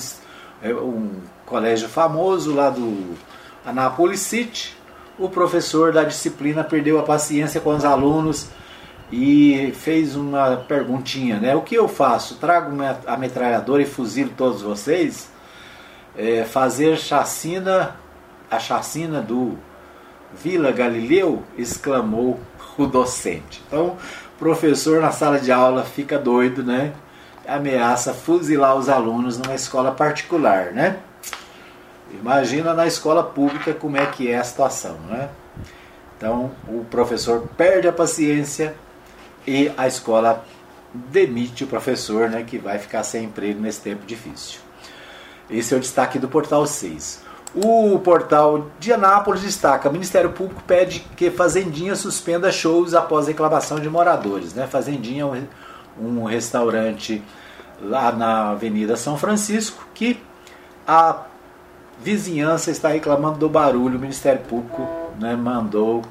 é 0.60 0.74
um 0.74 1.12
colégio 1.46 1.88
famoso 1.88 2.52
lá 2.52 2.68
do 2.68 3.16
Anápolis 3.64 4.20
City 4.20 4.76
o 5.18 5.28
professor 5.28 5.92
da 5.92 6.04
disciplina 6.04 6.62
perdeu 6.62 6.98
a 6.98 7.02
paciência 7.02 7.60
com 7.60 7.74
os 7.74 7.84
alunos 7.84 8.46
e 9.10 9.72
fez 9.74 10.14
uma 10.14 10.56
perguntinha, 10.56 11.38
né? 11.38 11.54
O 11.54 11.62
que 11.62 11.74
eu 11.74 11.88
faço? 11.88 12.36
Trago 12.36 12.76
a 13.06 13.16
metralhadora 13.16 13.82
e 13.82 13.86
fuzilo 13.86 14.30
todos 14.36 14.62
vocês? 14.62 15.30
É, 16.16 16.44
fazer 16.44 16.96
chacina, 16.98 17.96
a 18.50 18.58
chacina 18.58 19.20
do 19.20 19.56
Vila 20.32 20.70
Galileu? 20.72 21.42
exclamou 21.56 22.38
o 22.76 22.86
docente. 22.86 23.62
Então, 23.66 23.96
o 24.36 24.38
professor 24.38 25.00
na 25.00 25.10
sala 25.10 25.38
de 25.38 25.50
aula 25.50 25.84
fica 25.84 26.18
doido, 26.18 26.62
né? 26.62 26.92
Ameaça 27.46 28.12
fuzilar 28.12 28.76
os 28.76 28.88
alunos 28.88 29.38
numa 29.38 29.54
escola 29.54 29.92
particular, 29.92 30.72
né? 30.72 30.98
Imagina 32.10 32.74
na 32.74 32.86
escola 32.86 33.22
pública 33.22 33.72
como 33.72 33.96
é 33.96 34.06
que 34.06 34.30
é 34.30 34.38
a 34.38 34.44
situação, 34.44 34.96
né? 35.08 35.28
Então 36.16 36.50
o 36.66 36.84
professor 36.84 37.48
perde 37.56 37.88
a 37.88 37.92
paciência 37.92 38.74
e 39.48 39.72
a 39.78 39.86
escola 39.86 40.44
demite 40.92 41.64
o 41.64 41.66
professor, 41.66 42.28
né, 42.28 42.44
que 42.46 42.58
vai 42.58 42.78
ficar 42.78 43.02
sem 43.02 43.24
emprego 43.24 43.58
nesse 43.58 43.80
tempo 43.80 44.04
difícil. 44.06 44.60
Esse 45.50 45.72
é 45.72 45.76
o 45.76 45.80
destaque 45.80 46.18
do 46.18 46.28
portal 46.28 46.66
6. 46.66 47.22
O 47.54 47.98
portal 48.00 48.66
de 48.78 48.92
Anápolis 48.92 49.40
destaca: 49.40 49.90
Ministério 49.90 50.32
Público 50.32 50.62
pede 50.66 51.00
que 51.16 51.30
Fazendinha 51.30 51.96
suspenda 51.96 52.52
shows 52.52 52.92
após 52.92 53.26
reclamação 53.26 53.80
de 53.80 53.88
moradores. 53.88 54.52
Né? 54.52 54.66
Fazendinha 54.66 55.22
é 55.22 55.26
um, 55.98 56.20
um 56.20 56.24
restaurante 56.24 57.22
lá 57.80 58.12
na 58.12 58.50
Avenida 58.50 58.96
São 58.96 59.16
Francisco 59.16 59.88
que 59.94 60.22
a 60.86 61.22
vizinhança 62.02 62.70
está 62.70 62.90
reclamando 62.90 63.38
do 63.38 63.48
barulho, 63.48 63.96
o 63.96 64.00
Ministério 64.00 64.42
Público 64.42 64.86
né, 65.18 65.34
mandou 65.34 66.02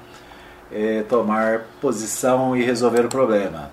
é, 0.72 1.04
tomar 1.04 1.62
posição 1.82 2.56
e 2.56 2.64
resolver 2.64 3.06
o 3.06 3.10
problema. 3.10 3.72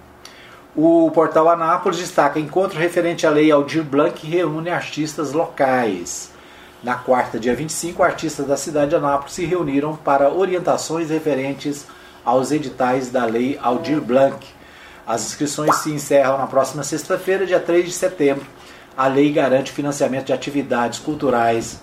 O 0.77 1.11
portal 1.13 1.49
Anápolis 1.49 1.99
destaca 1.99 2.41
encontro 2.41 2.79
referente 2.79 3.27
à 3.27 3.31
lei 3.31 3.51
Aldir 3.51 3.85
Blanc 3.85 4.27
reúne 4.27 4.71
artistas 4.71 5.33
locais. 5.33 6.33
Na 6.83 6.97
quarta, 6.97 7.39
dia 7.39 7.55
25, 7.55 8.03
artistas 8.03 8.47
da 8.47 8.57
cidade 8.57 8.91
de 8.91 8.97
Anápolis 8.97 9.35
se 9.35 9.45
reuniram 9.45 9.97
para 9.97 10.31
orientações 10.31 11.11
referentes 11.11 11.87
aos 12.25 12.51
editais 12.51 13.11
da 13.11 13.25
lei 13.25 13.59
Aldir 13.63 14.01
Blanc. 14.01 14.45
As 15.07 15.25
inscrições 15.25 15.77
se 15.77 15.91
encerram 15.93 16.39
na 16.39 16.47
próxima 16.47 16.83
sexta-feira, 16.83 17.47
dia 17.47 17.61
3 17.61 17.85
de 17.85 17.93
setembro. 17.93 18.45
A 18.97 19.07
lei 19.07 19.33
garante 19.33 19.73
financiamento 19.73 20.27
de 20.27 20.33
atividades 20.33 20.99
culturais 20.99 21.81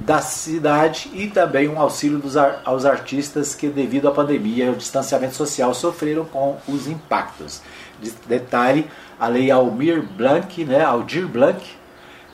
da 0.00 0.20
cidade 0.20 1.10
e 1.12 1.28
também 1.28 1.68
um 1.68 1.80
auxílio 1.80 2.18
dos, 2.18 2.36
aos 2.36 2.84
artistas 2.84 3.54
que, 3.54 3.68
devido 3.68 4.08
à 4.08 4.12
pandemia 4.12 4.64
e 4.64 4.68
ao 4.68 4.74
distanciamento 4.74 5.34
social, 5.34 5.74
sofreram 5.74 6.24
com 6.24 6.56
os 6.68 6.86
impactos. 6.86 7.60
De, 8.00 8.10
detalhe, 8.26 8.88
a 9.18 9.26
lei 9.26 9.50
Almir 9.50 10.02
Blanc, 10.02 10.64
né, 10.64 10.82
Aldir 10.84 11.26
Blanc, 11.26 11.60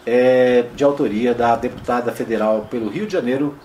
é, 0.06 0.66
de 0.74 0.84
autoria 0.84 1.34
da 1.34 1.56
deputada 1.56 2.12
federal 2.12 2.66
pelo 2.70 2.90
Rio 2.90 3.06
de 3.06 3.12
Janeiro, 3.14 3.58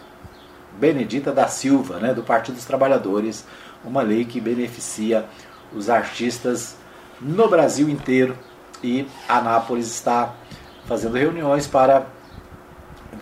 Benedita 0.80 1.34
da 1.34 1.48
Silva, 1.48 2.00
né, 2.00 2.14
do 2.14 2.24
Partido 2.24 2.56
dos 2.56 2.64
Trabalhadores, 2.64 3.46
uma 3.84 4.02
lei 4.02 4.24
que 4.24 4.40
beneficia 4.40 5.26
os 5.74 5.90
artistas 5.90 6.78
no 7.20 7.50
Brasil 7.50 7.90
inteiro 7.90 8.38
e 8.82 9.06
Anápolis 9.28 9.88
está 9.88 10.34
fazendo 10.88 11.18
reuniões 11.18 11.68
para 11.68 12.08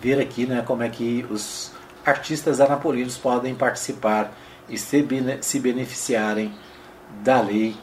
ver 0.00 0.20
aqui 0.20 0.46
né, 0.46 0.62
como 0.66 0.82
é 0.82 0.88
que 0.88 1.26
os 1.30 1.72
artistas 2.04 2.60
anapolinos 2.60 3.16
podem 3.16 3.54
participar 3.54 4.32
e 4.68 4.78
se, 4.78 5.06
se 5.40 5.60
beneficiarem 5.60 6.52
da 7.22 7.40
lei 7.40 7.76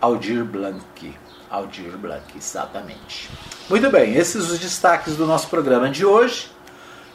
Aldir 0.00 0.44
Blanc. 0.44 1.14
Aldir 1.50 1.96
Blanc, 1.96 2.36
exatamente. 2.36 3.30
Muito 3.68 3.90
bem, 3.90 4.14
esses 4.14 4.50
os 4.50 4.58
destaques 4.58 5.16
do 5.16 5.26
nosso 5.26 5.48
programa 5.48 5.90
de 5.90 6.04
hoje. 6.04 6.50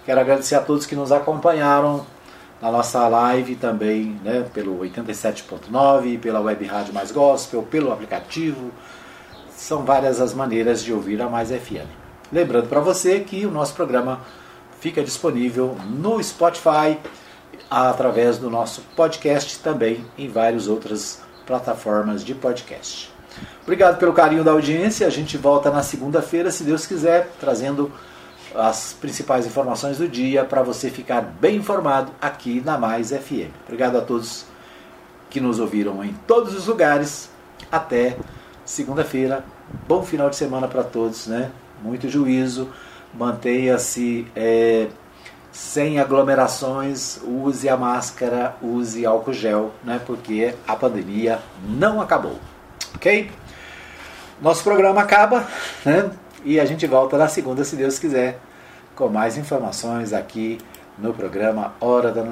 Quero 0.05 0.19
agradecer 0.19 0.55
a 0.55 0.61
todos 0.61 0.85
que 0.85 0.95
nos 0.95 1.11
acompanharam 1.11 2.05
na 2.61 2.71
nossa 2.71 3.07
live 3.07 3.55
também, 3.55 4.19
né, 4.23 4.45
pelo 4.53 4.79
87.9, 4.79 6.19
pela 6.19 6.39
web 6.39 6.65
rádio 6.65 6.93
Mais 6.93 7.11
Gospel, 7.11 7.63
pelo 7.63 7.91
aplicativo. 7.91 8.71
São 9.55 9.83
várias 9.83 10.19
as 10.19 10.33
maneiras 10.33 10.83
de 10.83 10.93
ouvir 10.93 11.21
a 11.21 11.29
Mais 11.29 11.49
FM. 11.49 12.00
Lembrando 12.31 12.67
para 12.67 12.79
você 12.79 13.19
que 13.19 13.45
o 13.45 13.51
nosso 13.51 13.73
programa 13.73 14.21
fica 14.79 15.03
disponível 15.03 15.77
no 15.89 16.21
Spotify, 16.23 16.97
através 17.69 18.37
do 18.37 18.49
nosso 18.49 18.81
podcast 18.95 19.59
também 19.59 20.05
em 20.17 20.27
várias 20.27 20.67
outras 20.67 21.21
plataformas 21.45 22.23
de 22.23 22.33
podcast. 22.33 23.11
Obrigado 23.63 23.97
pelo 23.97 24.11
carinho 24.11 24.43
da 24.43 24.51
audiência. 24.51 25.07
A 25.07 25.09
gente 25.09 25.37
volta 25.37 25.69
na 25.71 25.83
segunda-feira, 25.83 26.51
se 26.51 26.63
Deus 26.63 26.85
quiser, 26.85 27.29
trazendo 27.39 27.91
as 28.53 28.93
principais 28.93 29.45
informações 29.45 29.97
do 29.97 30.07
dia 30.07 30.43
para 30.43 30.61
você 30.61 30.89
ficar 30.89 31.21
bem 31.21 31.57
informado 31.57 32.11
aqui 32.21 32.61
na 32.65 32.77
Mais 32.77 33.11
FM. 33.11 33.51
Obrigado 33.65 33.97
a 33.97 34.01
todos 34.01 34.45
que 35.29 35.39
nos 35.39 35.59
ouviram 35.59 36.03
em 36.03 36.13
todos 36.27 36.53
os 36.53 36.67
lugares. 36.67 37.29
Até 37.71 38.17
segunda-feira. 38.65 39.45
Bom 39.87 40.03
final 40.03 40.29
de 40.29 40.35
semana 40.35 40.67
para 40.67 40.83
todos, 40.83 41.27
né? 41.27 41.51
Muito 41.81 42.09
juízo. 42.09 42.69
Mantenha-se 43.13 44.27
é, 44.35 44.87
sem 45.51 45.99
aglomerações, 45.99 47.19
use 47.23 47.67
a 47.67 47.75
máscara, 47.75 48.55
use 48.61 49.05
álcool 49.05 49.33
gel, 49.33 49.71
né? 49.83 49.99
Porque 50.05 50.55
a 50.67 50.75
pandemia 50.75 51.39
não 51.67 51.99
acabou. 52.01 52.39
Ok? 52.95 53.29
Nosso 54.41 54.63
programa 54.63 55.01
acaba, 55.01 55.45
né? 55.85 56.09
E 56.43 56.59
a 56.59 56.65
gente 56.65 56.87
volta 56.87 57.17
na 57.17 57.27
segunda, 57.27 57.63
se 57.63 57.75
Deus 57.75 57.99
quiser, 57.99 58.39
com 58.95 59.07
mais 59.09 59.37
informações 59.37 60.13
aqui 60.13 60.57
no 60.97 61.13
programa 61.13 61.73
Hora 61.79 62.11
da 62.11 62.23
Notícia. 62.23 62.29